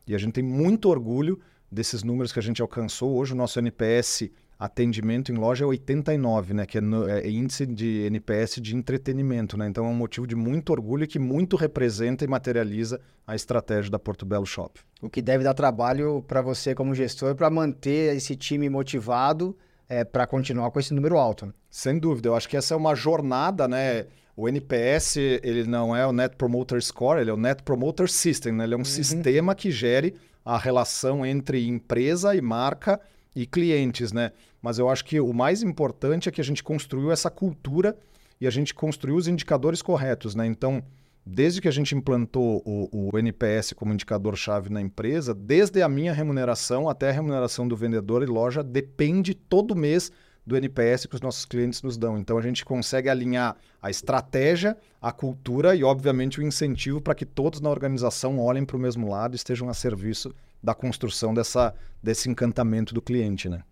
E 0.07 0.13
a 0.13 0.17
gente 0.17 0.33
tem 0.33 0.43
muito 0.43 0.89
orgulho 0.89 1.39
desses 1.71 2.03
números 2.03 2.31
que 2.31 2.39
a 2.39 2.41
gente 2.41 2.61
alcançou. 2.61 3.15
Hoje 3.15 3.33
o 3.33 3.35
nosso 3.35 3.59
NPS 3.59 4.29
atendimento 4.57 5.31
em 5.31 5.35
loja 5.35 5.65
é 5.65 5.67
89, 5.67 6.53
né? 6.53 6.65
Que 6.65 6.77
é, 6.77 6.81
no, 6.81 7.09
é 7.09 7.27
índice 7.29 7.65
de 7.65 8.05
NPS 8.05 8.61
de 8.61 8.75
entretenimento, 8.75 9.57
né? 9.57 9.67
Então 9.67 9.85
é 9.85 9.89
um 9.89 9.95
motivo 9.95 10.25
de 10.25 10.35
muito 10.35 10.71
orgulho 10.71 11.07
que 11.07 11.19
muito 11.19 11.55
representa 11.55 12.23
e 12.23 12.27
materializa 12.27 12.99
a 13.27 13.35
estratégia 13.35 13.91
da 13.91 13.99
Porto 13.99 14.25
Belo 14.25 14.45
Shop. 14.45 14.79
O 15.01 15.09
que 15.09 15.21
deve 15.21 15.43
dar 15.43 15.53
trabalho 15.53 16.23
para 16.27 16.41
você 16.41 16.73
como 16.73 16.95
gestor 16.95 17.35
para 17.35 17.49
manter 17.49 18.15
esse 18.15 18.35
time 18.35 18.69
motivado 18.69 19.57
é, 19.89 20.03
para 20.03 20.25
continuar 20.25 20.71
com 20.71 20.79
esse 20.79 20.93
número 20.93 21.17
alto. 21.17 21.47
Né? 21.47 21.53
Sem 21.69 21.99
dúvida, 21.99 22.29
eu 22.29 22.35
acho 22.35 22.47
que 22.47 22.57
essa 22.57 22.73
é 22.73 22.77
uma 22.77 22.95
jornada, 22.95 23.67
né? 23.67 24.05
O 24.35 24.49
NPS, 24.49 25.17
ele 25.17 25.63
não 25.63 25.95
é 25.95 26.05
o 26.05 26.11
Net 26.11 26.35
Promoter 26.35 26.81
Score, 26.81 27.21
ele 27.21 27.29
é 27.29 27.33
o 27.33 27.37
Net 27.37 27.63
Promoter 27.63 28.09
System, 28.09 28.53
né? 28.53 28.65
Ele 28.65 28.73
é 28.73 28.77
um 28.77 28.81
uhum. 28.81 28.85
sistema 28.85 29.55
que 29.55 29.71
gere 29.71 30.15
a 30.43 30.57
relação 30.57 31.25
entre 31.25 31.65
empresa 31.65 32.35
e 32.35 32.41
marca 32.41 32.99
e 33.35 33.45
clientes, 33.45 34.11
né? 34.11 34.31
Mas 34.61 34.77
eu 34.77 34.89
acho 34.89 35.05
que 35.05 35.19
o 35.19 35.33
mais 35.33 35.63
importante 35.63 36.27
é 36.27 36.31
que 36.31 36.41
a 36.41 36.43
gente 36.43 36.63
construiu 36.63 37.11
essa 37.11 37.29
cultura 37.29 37.95
e 38.39 38.45
a 38.45 38.49
gente 38.49 38.73
construiu 38.73 39.15
os 39.15 39.27
indicadores 39.27 39.81
corretos, 39.81 40.35
né? 40.35 40.45
Então, 40.45 40.83
desde 41.25 41.61
que 41.61 41.67
a 41.67 41.71
gente 41.71 41.95
implantou 41.95 42.61
o, 42.65 43.09
o 43.09 43.17
NPS 43.17 43.73
como 43.73 43.93
indicador-chave 43.93 44.69
na 44.69 44.81
empresa, 44.81 45.33
desde 45.33 45.81
a 45.81 45.89
minha 45.89 46.13
remuneração 46.13 46.87
até 46.87 47.09
a 47.09 47.13
remuneração 47.13 47.67
do 47.67 47.75
vendedor 47.75 48.21
e 48.21 48.25
loja, 48.25 48.61
depende 48.61 49.33
todo 49.33 49.75
mês 49.75 50.11
do 50.45 50.55
NPS 50.55 51.07
que 51.07 51.15
os 51.15 51.21
nossos 51.21 51.45
clientes 51.45 51.81
nos 51.81 51.97
dão. 51.97 52.17
Então 52.17 52.37
a 52.37 52.41
gente 52.41 52.63
consegue 52.63 53.09
alinhar 53.09 53.57
a 53.81 53.89
estratégia, 53.89 54.77
a 55.01 55.11
cultura 55.11 55.75
e, 55.75 55.83
obviamente, 55.83 56.39
o 56.39 56.43
incentivo 56.43 57.01
para 57.01 57.15
que 57.15 57.25
todos 57.25 57.59
na 57.59 57.69
organização 57.69 58.39
olhem 58.39 58.65
para 58.65 58.77
o 58.77 58.79
mesmo 58.79 59.09
lado 59.09 59.33
e 59.33 59.37
estejam 59.37 59.69
a 59.69 59.73
serviço 59.73 60.33
da 60.61 60.75
construção 60.75 61.33
dessa, 61.33 61.73
desse 62.01 62.29
encantamento 62.29 62.93
do 62.93 63.01
cliente. 63.01 63.49
Né? 63.49 63.63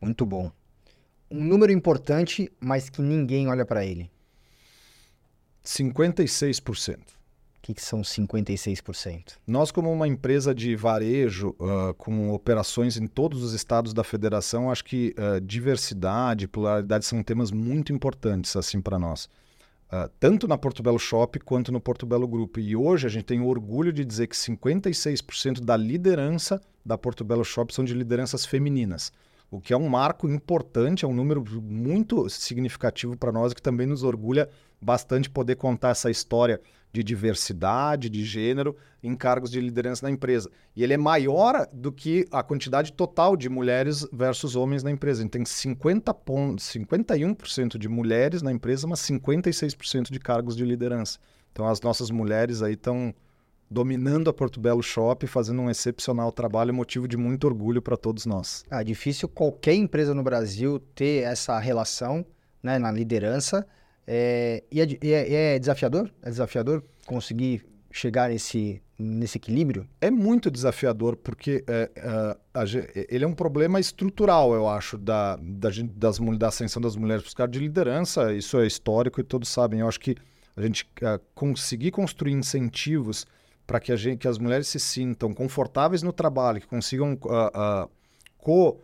Muito 0.00 0.24
bom. 0.24 0.50
um 1.30 1.42
número 1.42 1.72
importante, 1.72 2.50
mas 2.60 2.88
que 2.88 3.02
ninguém 3.02 3.48
olha 3.48 3.66
para 3.66 3.84
ele. 3.84 4.10
56%. 5.64 7.15
Que, 7.66 7.74
que 7.74 7.82
são 7.82 8.02
56%? 8.02 9.38
Nós, 9.44 9.72
como 9.72 9.92
uma 9.92 10.06
empresa 10.06 10.54
de 10.54 10.76
varejo, 10.76 11.48
uh, 11.58 11.92
com 11.94 12.30
operações 12.30 12.96
em 12.96 13.08
todos 13.08 13.42
os 13.42 13.54
estados 13.54 13.92
da 13.92 14.04
federação, 14.04 14.70
acho 14.70 14.84
que 14.84 15.12
uh, 15.18 15.40
diversidade 15.40 16.44
e 16.44 16.46
pluralidade 16.46 17.04
são 17.04 17.24
temas 17.24 17.50
muito 17.50 17.92
importantes 17.92 18.54
assim 18.54 18.80
para 18.80 19.00
nós. 19.00 19.24
Uh, 19.92 20.08
tanto 20.20 20.46
na 20.46 20.56
Porto 20.56 20.80
Belo 20.80 20.96
Shop 20.96 21.40
quanto 21.40 21.72
no 21.72 21.80
Porto 21.80 22.06
Belo 22.06 22.28
Grupo. 22.28 22.60
E 22.60 22.76
hoje 22.76 23.08
a 23.08 23.10
gente 23.10 23.24
tem 23.24 23.40
o 23.40 23.48
orgulho 23.48 23.92
de 23.92 24.04
dizer 24.04 24.28
que 24.28 24.36
56% 24.36 25.58
da 25.58 25.76
liderança 25.76 26.60
da 26.84 26.96
Porto 26.96 27.24
Belo 27.24 27.44
Shop 27.44 27.74
são 27.74 27.84
de 27.84 27.94
lideranças 27.94 28.46
femininas 28.46 29.12
o 29.50 29.60
que 29.60 29.72
é 29.72 29.76
um 29.76 29.88
marco 29.88 30.28
importante, 30.28 31.04
é 31.04 31.08
um 31.08 31.14
número 31.14 31.44
muito 31.62 32.28
significativo 32.28 33.16
para 33.16 33.30
nós 33.30 33.52
que 33.54 33.62
também 33.62 33.86
nos 33.86 34.02
orgulha 34.02 34.48
bastante 34.80 35.30
poder 35.30 35.56
contar 35.56 35.90
essa 35.90 36.10
história 36.10 36.60
de 36.92 37.02
diversidade, 37.02 38.08
de 38.08 38.24
gênero 38.24 38.76
em 39.02 39.14
cargos 39.14 39.50
de 39.50 39.60
liderança 39.60 40.06
na 40.06 40.10
empresa. 40.10 40.50
E 40.74 40.82
ele 40.82 40.94
é 40.94 40.96
maior 40.96 41.66
do 41.72 41.92
que 41.92 42.26
a 42.30 42.42
quantidade 42.42 42.92
total 42.92 43.36
de 43.36 43.48
mulheres 43.48 44.06
versus 44.12 44.56
homens 44.56 44.82
na 44.82 44.90
empresa. 44.90 45.22
Gente 45.22 45.32
tem 45.32 45.44
50 45.44 46.12
pontos, 46.14 46.66
51% 46.72 47.78
de 47.78 47.88
mulheres 47.88 48.42
na 48.42 48.50
empresa, 48.50 48.86
mas 48.86 49.00
56% 49.00 50.10
de 50.10 50.18
cargos 50.18 50.56
de 50.56 50.64
liderança. 50.64 51.18
Então 51.52 51.66
as 51.66 51.80
nossas 51.80 52.10
mulheres 52.10 52.62
aí 52.62 52.74
estão 52.74 53.14
dominando 53.70 54.30
a 54.30 54.32
Porto 54.32 54.60
Belo 54.60 54.82
Shop, 54.82 55.26
fazendo 55.26 55.60
um 55.62 55.70
excepcional 55.70 56.30
trabalho, 56.30 56.72
motivo 56.72 57.08
de 57.08 57.16
muito 57.16 57.46
orgulho 57.46 57.82
para 57.82 57.96
todos 57.96 58.26
nós. 58.26 58.64
É 58.70 58.82
difícil 58.84 59.28
qualquer 59.28 59.74
empresa 59.74 60.14
no 60.14 60.22
Brasil 60.22 60.78
ter 60.94 61.24
essa 61.24 61.58
relação 61.58 62.24
né, 62.62 62.78
na 62.78 62.90
liderança. 62.90 63.66
É, 64.06 64.62
e, 64.70 64.80
é, 64.80 64.86
é, 65.02 65.54
é, 65.54 65.58
desafiador? 65.58 66.12
É 66.22 66.30
desafiador 66.30 66.82
conseguir 67.06 67.66
chegar 67.90 68.28
nesse, 68.28 68.80
nesse 68.98 69.38
equilíbrio? 69.38 69.88
É 70.00 70.10
muito 70.10 70.50
desafiador, 70.50 71.16
porque 71.16 71.64
é, 71.66 71.90
é 71.96 72.08
a, 72.54 72.62
a, 72.62 72.64
ele 73.08 73.24
é 73.24 73.26
um 73.28 73.34
problema 73.34 73.80
estrutural, 73.80 74.54
eu 74.54 74.68
acho, 74.68 74.96
da, 74.96 75.36
da, 75.36 75.70
das, 75.94 76.18
da 76.18 76.48
ascensão 76.48 76.80
das 76.80 76.94
mulheres 76.94 77.22
para 77.22 77.28
os 77.28 77.34
cargos 77.34 77.58
de 77.58 77.64
liderança. 77.64 78.32
Isso 78.32 78.58
é 78.58 78.66
histórico 78.66 79.20
e 79.20 79.24
todos 79.24 79.48
sabem. 79.48 79.80
Eu 79.80 79.88
acho 79.88 79.98
que 79.98 80.14
a 80.56 80.62
gente 80.62 80.84
uh, 81.02 81.20
conseguir 81.34 81.90
construir 81.90 82.32
incentivos 82.32 83.26
para 83.66 83.80
que, 83.80 83.90
a 83.92 83.96
gente, 83.96 84.20
que 84.20 84.28
as 84.28 84.38
mulheres 84.38 84.68
se 84.68 84.78
sintam 84.78 85.34
confortáveis 85.34 86.02
no 86.02 86.12
trabalho, 86.12 86.60
que 86.60 86.66
consigam 86.66 87.14
uh, 87.24 87.84
uh, 87.84 87.90
co, 88.38 88.80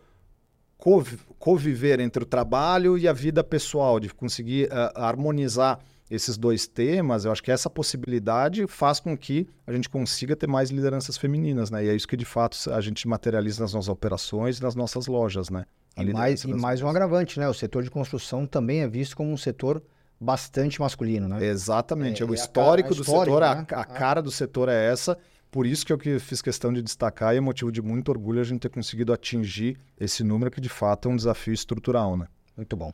co, 0.77 1.03
conviver 1.39 1.99
entre 1.99 2.23
o 2.23 2.25
trabalho 2.25 2.97
e 2.97 3.07
a 3.07 3.13
vida 3.13 3.43
pessoal, 3.43 3.99
de 3.99 4.13
conseguir 4.13 4.65
uh, 4.65 4.91
harmonizar 4.95 5.79
esses 6.11 6.37
dois 6.37 6.67
temas, 6.67 7.25
eu 7.25 7.31
acho 7.31 7.41
que 7.41 7.51
essa 7.51 7.69
possibilidade 7.69 8.67
faz 8.67 8.99
com 8.99 9.17
que 9.17 9.47
a 9.65 9.71
gente 9.71 9.89
consiga 9.89 10.35
ter 10.35 10.47
mais 10.47 10.69
lideranças 10.69 11.17
femininas, 11.17 11.71
né? 11.71 11.85
E 11.85 11.89
é 11.89 11.95
isso 11.95 12.07
que 12.07 12.17
de 12.17 12.25
fato 12.25 12.57
a 12.71 12.81
gente 12.81 13.07
materializa 13.07 13.63
nas 13.63 13.73
nossas 13.73 13.89
operações 13.89 14.59
e 14.59 14.61
nas 14.61 14.75
nossas 14.75 15.07
lojas, 15.07 15.49
né? 15.49 15.65
e 15.97 16.11
mais, 16.11 16.43
e 16.43 16.53
mais 16.53 16.81
um 16.81 16.87
agravante, 16.87 17.39
né? 17.39 17.47
O 17.47 17.53
setor 17.53 17.83
de 17.83 17.91
construção 17.91 18.45
também 18.45 18.81
é 18.81 18.87
visto 18.87 19.15
como 19.15 19.31
um 19.31 19.37
setor 19.37 19.81
bastante 20.23 20.79
masculino, 20.79 21.27
né? 21.27 21.45
Exatamente. 21.45 22.23
É, 22.23 22.25
é 22.25 22.29
o 22.29 22.33
histórico 22.33 22.95
do 22.95 23.03
setor, 23.03 23.41
né? 23.41 23.47
a, 23.47 23.51
a, 23.51 23.81
ah. 23.81 23.85
cara 23.85 24.21
do 24.21 24.31
setor 24.31 24.69
é 24.69 24.91
essa. 24.91 25.17
Por 25.51 25.67
isso 25.67 25.85
que 25.85 25.93
eu 25.93 25.99
fiz 26.19 26.41
questão 26.41 26.73
de 26.73 26.81
destacar 26.81 27.35
e 27.35 27.37
é 27.37 27.41
motivo 27.41 27.71
de 27.71 27.81
muito 27.81 28.09
orgulho 28.09 28.41
a 28.41 28.43
gente 28.43 28.61
ter 28.61 28.69
conseguido 28.69 29.13
atingir 29.13 29.77
esse 29.99 30.23
número 30.23 30.49
que 30.49 30.59
de 30.59 30.69
fato 30.69 31.07
é 31.07 31.11
um 31.11 31.15
desafio 31.15 31.53
estrutural, 31.53 32.17
né? 32.17 32.27
Muito 32.57 32.75
bom. 32.75 32.91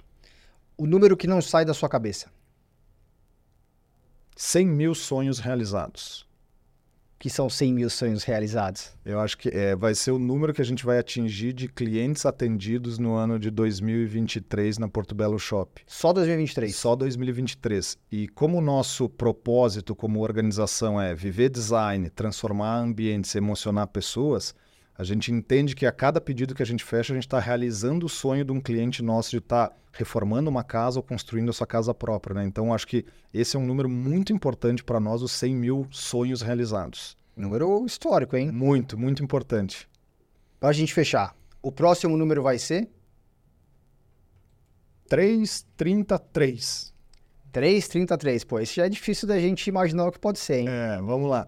O 0.77 0.85
número 0.85 1.15
que 1.15 1.27
não 1.27 1.41
sai 1.41 1.63
da 1.63 1.73
sua 1.73 1.87
cabeça? 1.87 2.29
100 4.35 4.67
mil 4.67 4.95
sonhos 4.95 5.39
realizados 5.39 6.28
que 7.19 7.29
são 7.29 7.49
100 7.49 7.73
mil 7.73 7.89
sonhos 7.89 8.23
realizados? 8.23 8.93
Eu 9.03 9.19
acho 9.19 9.38
que 9.38 9.49
é, 9.49 9.75
vai 9.75 9.93
ser 9.93 10.12
o 10.12 10.17
número 10.17 10.53
que 10.53 10.62
a 10.62 10.65
gente 10.65 10.86
vai 10.86 10.97
atingir 10.97 11.51
de 11.51 11.67
clientes 11.67 12.25
atendidos 12.25 12.97
no 12.97 13.13
ano 13.15 13.38
de 13.38 13.51
2023 13.51 14.77
na 14.77 14.88
Porto 14.88 15.13
Belo 15.13 15.38
Shop. 15.38 15.82
Só 15.86 16.13
2023? 16.13 16.73
Só 16.73 16.95
2023. 16.95 17.97
E 18.10 18.29
como 18.29 18.58
o 18.58 18.62
nosso 18.62 19.10
propósito 19.10 19.93
como 19.93 20.21
organização 20.21 20.99
é 20.99 21.13
viver 21.13 21.49
design, 21.49 22.10
transformar 22.10 22.77
ambientes, 22.77 23.36
emocionar 23.36 23.88
pessoas, 23.88 24.55
a 24.99 25.03
gente 25.05 25.31
entende 25.31 25.77
que 25.77 25.85
a 25.85 25.93
cada 25.93 26.19
pedido 26.19 26.53
que 26.53 26.62
a 26.62 26.65
gente 26.65 26.83
fecha, 26.83 27.13
a 27.13 27.15
gente 27.15 27.25
está 27.25 27.39
realizando 27.39 28.05
o 28.05 28.09
sonho 28.09 28.43
de 28.43 28.51
um 28.51 28.59
cliente 28.59 29.01
nosso 29.01 29.31
de 29.31 29.38
estar 29.38 29.69
tá 29.69 29.75
reformando 29.93 30.49
uma 30.49 30.62
casa 30.62 30.99
ou 30.99 31.03
construindo 31.03 31.47
a 31.47 31.53
sua 31.53 31.65
casa 31.65 31.93
própria. 31.93 32.33
Né? 32.33 32.43
Então, 32.43 32.73
acho 32.73 32.85
que 32.85 33.05
esse 33.33 33.55
é 33.55 33.59
um 33.59 33.65
número 33.65 33.88
muito 33.88 34.33
importante 34.33 34.83
para 34.83 34.99
nós, 34.99 35.21
os 35.21 35.31
100 35.31 35.55
mil 35.55 35.88
sonhos 35.89 36.41
realizados. 36.41 37.17
Número 37.33 37.85
histórico, 37.85 38.35
hein? 38.35 38.51
Muito, 38.51 38.97
muito 38.97 39.23
importante. 39.23 39.88
Para 40.59 40.67
a 40.67 40.73
gente 40.73 40.93
fechar, 40.93 41.33
o 41.62 41.71
próximo 41.71 42.17
número 42.17 42.43
vai 42.43 42.59
ser? 42.59 42.89
333. 45.07 46.93
333. 47.53 48.43
Pô, 48.43 48.59
esse 48.59 48.75
já 48.75 48.85
é 48.85 48.89
difícil 48.89 49.29
da 49.29 49.39
gente 49.39 49.65
imaginar 49.67 50.07
o 50.07 50.12
que 50.12 50.19
pode 50.19 50.39
ser, 50.39 50.59
hein? 50.59 50.67
É, 50.67 50.97
vamos 51.01 51.29
lá. 51.29 51.47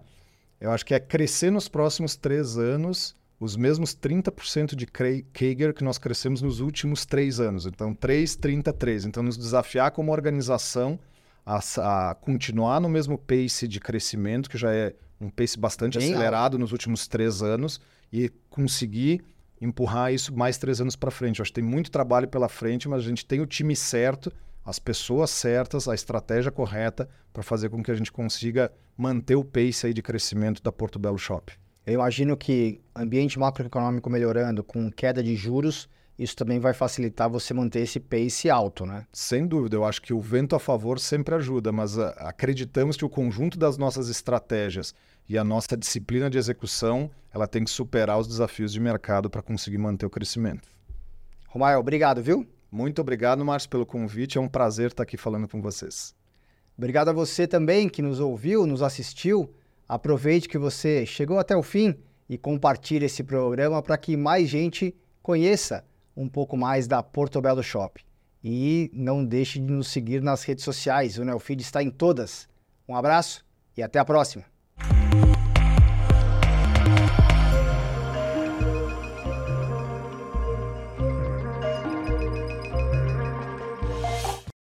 Eu 0.58 0.70
acho 0.70 0.86
que 0.86 0.94
é 0.94 0.98
crescer 0.98 1.50
nos 1.50 1.68
próximos 1.68 2.16
três 2.16 2.56
anos 2.56 3.14
os 3.44 3.56
mesmos 3.56 3.92
30% 3.92 4.76
de 4.76 4.86
CAGR 4.86 5.74
que 5.74 5.82
nós 5.82 5.98
crescemos 5.98 6.40
nos 6.40 6.60
últimos 6.60 7.04
três 7.04 7.40
anos. 7.40 7.66
Então, 7.66 7.92
3, 7.92 8.36
33. 8.36 9.06
Então, 9.06 9.20
nos 9.20 9.36
desafiar 9.36 9.90
como 9.90 10.12
organização 10.12 10.96
a, 11.44 11.58
a, 11.58 12.14
continuar 12.14 12.80
no 12.80 12.88
mesmo 12.88 13.18
pace 13.18 13.66
de 13.66 13.80
crescimento, 13.80 14.48
que 14.48 14.56
já 14.56 14.72
é 14.72 14.94
um 15.20 15.28
pace 15.28 15.58
bastante 15.58 15.98
Bem 15.98 16.12
acelerado 16.12 16.54
alto. 16.54 16.58
nos 16.58 16.70
últimos 16.70 17.08
três 17.08 17.42
anos, 17.42 17.80
e 18.12 18.28
conseguir 18.48 19.24
empurrar 19.60 20.12
isso 20.12 20.32
mais 20.32 20.56
três 20.56 20.80
anos 20.80 20.94
para 20.94 21.10
frente. 21.10 21.40
Eu 21.40 21.42
acho 21.42 21.50
que 21.50 21.60
tem 21.60 21.68
muito 21.68 21.90
trabalho 21.90 22.28
pela 22.28 22.48
frente, 22.48 22.88
mas 22.88 23.00
a 23.04 23.08
gente 23.08 23.26
tem 23.26 23.40
o 23.40 23.46
time 23.46 23.74
certo, 23.74 24.32
as 24.64 24.78
pessoas 24.78 25.30
certas, 25.30 25.88
a 25.88 25.94
estratégia 25.96 26.52
correta 26.52 27.08
para 27.32 27.42
fazer 27.42 27.70
com 27.70 27.82
que 27.82 27.90
a 27.90 27.94
gente 27.96 28.12
consiga 28.12 28.70
manter 28.96 29.34
o 29.34 29.42
pace 29.42 29.88
aí 29.88 29.92
de 29.92 30.00
crescimento 30.00 30.62
da 30.62 30.70
Porto 30.70 30.96
Belo 30.96 31.18
Shop. 31.18 31.52
Eu 31.84 31.94
imagino 31.94 32.36
que 32.36 32.80
ambiente 32.94 33.38
macroeconômico 33.38 34.08
melhorando, 34.08 34.62
com 34.62 34.90
queda 34.90 35.22
de 35.22 35.34
juros, 35.34 35.88
isso 36.18 36.36
também 36.36 36.60
vai 36.60 36.72
facilitar 36.72 37.28
você 37.28 37.52
manter 37.52 37.80
esse 37.80 37.98
pace 37.98 38.48
alto, 38.48 38.86
né? 38.86 39.06
Sem 39.12 39.46
dúvida, 39.46 39.76
eu 39.76 39.84
acho 39.84 40.00
que 40.00 40.12
o 40.12 40.20
vento 40.20 40.54
a 40.54 40.60
favor 40.60 41.00
sempre 41.00 41.34
ajuda, 41.34 41.72
mas 41.72 41.96
uh, 41.96 42.12
acreditamos 42.18 42.96
que 42.96 43.04
o 43.04 43.08
conjunto 43.08 43.58
das 43.58 43.76
nossas 43.76 44.08
estratégias 44.08 44.94
e 45.28 45.36
a 45.36 45.42
nossa 45.42 45.76
disciplina 45.76 46.30
de 46.30 46.38
execução, 46.38 47.10
ela 47.32 47.48
tem 47.48 47.64
que 47.64 47.70
superar 47.70 48.18
os 48.18 48.28
desafios 48.28 48.72
de 48.72 48.78
mercado 48.78 49.28
para 49.28 49.42
conseguir 49.42 49.78
manter 49.78 50.06
o 50.06 50.10
crescimento. 50.10 50.68
Romael, 51.48 51.80
obrigado, 51.80 52.22
viu? 52.22 52.46
Muito 52.70 53.00
obrigado, 53.00 53.44
Márcio, 53.44 53.68
pelo 53.68 53.84
convite. 53.84 54.38
É 54.38 54.40
um 54.40 54.48
prazer 54.48 54.88
estar 54.88 55.02
aqui 55.02 55.16
falando 55.16 55.48
com 55.48 55.60
vocês. 55.60 56.14
Obrigado 56.76 57.08
a 57.08 57.12
você 57.12 57.46
também 57.46 57.88
que 57.88 58.00
nos 58.00 58.20
ouviu, 58.20 58.66
nos 58.66 58.82
assistiu. 58.82 59.52
Aproveite 59.92 60.48
que 60.48 60.56
você 60.56 61.04
chegou 61.04 61.38
até 61.38 61.54
o 61.54 61.62
fim 61.62 61.94
e 62.26 62.38
compartilhe 62.38 63.04
esse 63.04 63.22
programa 63.22 63.82
para 63.82 63.98
que 63.98 64.16
mais 64.16 64.48
gente 64.48 64.96
conheça 65.22 65.84
um 66.16 66.30
pouco 66.30 66.56
mais 66.56 66.86
da 66.86 67.02
Portobello 67.02 67.62
Shop. 67.62 68.02
E 68.42 68.90
não 68.94 69.22
deixe 69.22 69.58
de 69.58 69.70
nos 69.70 69.88
seguir 69.88 70.22
nas 70.22 70.44
redes 70.44 70.64
sociais, 70.64 71.18
o 71.18 71.24
Neofeed 71.26 71.60
está 71.60 71.82
em 71.82 71.90
todas. 71.90 72.48
Um 72.88 72.96
abraço 72.96 73.44
e 73.76 73.82
até 73.82 73.98
a 73.98 74.04
próxima! 74.04 74.51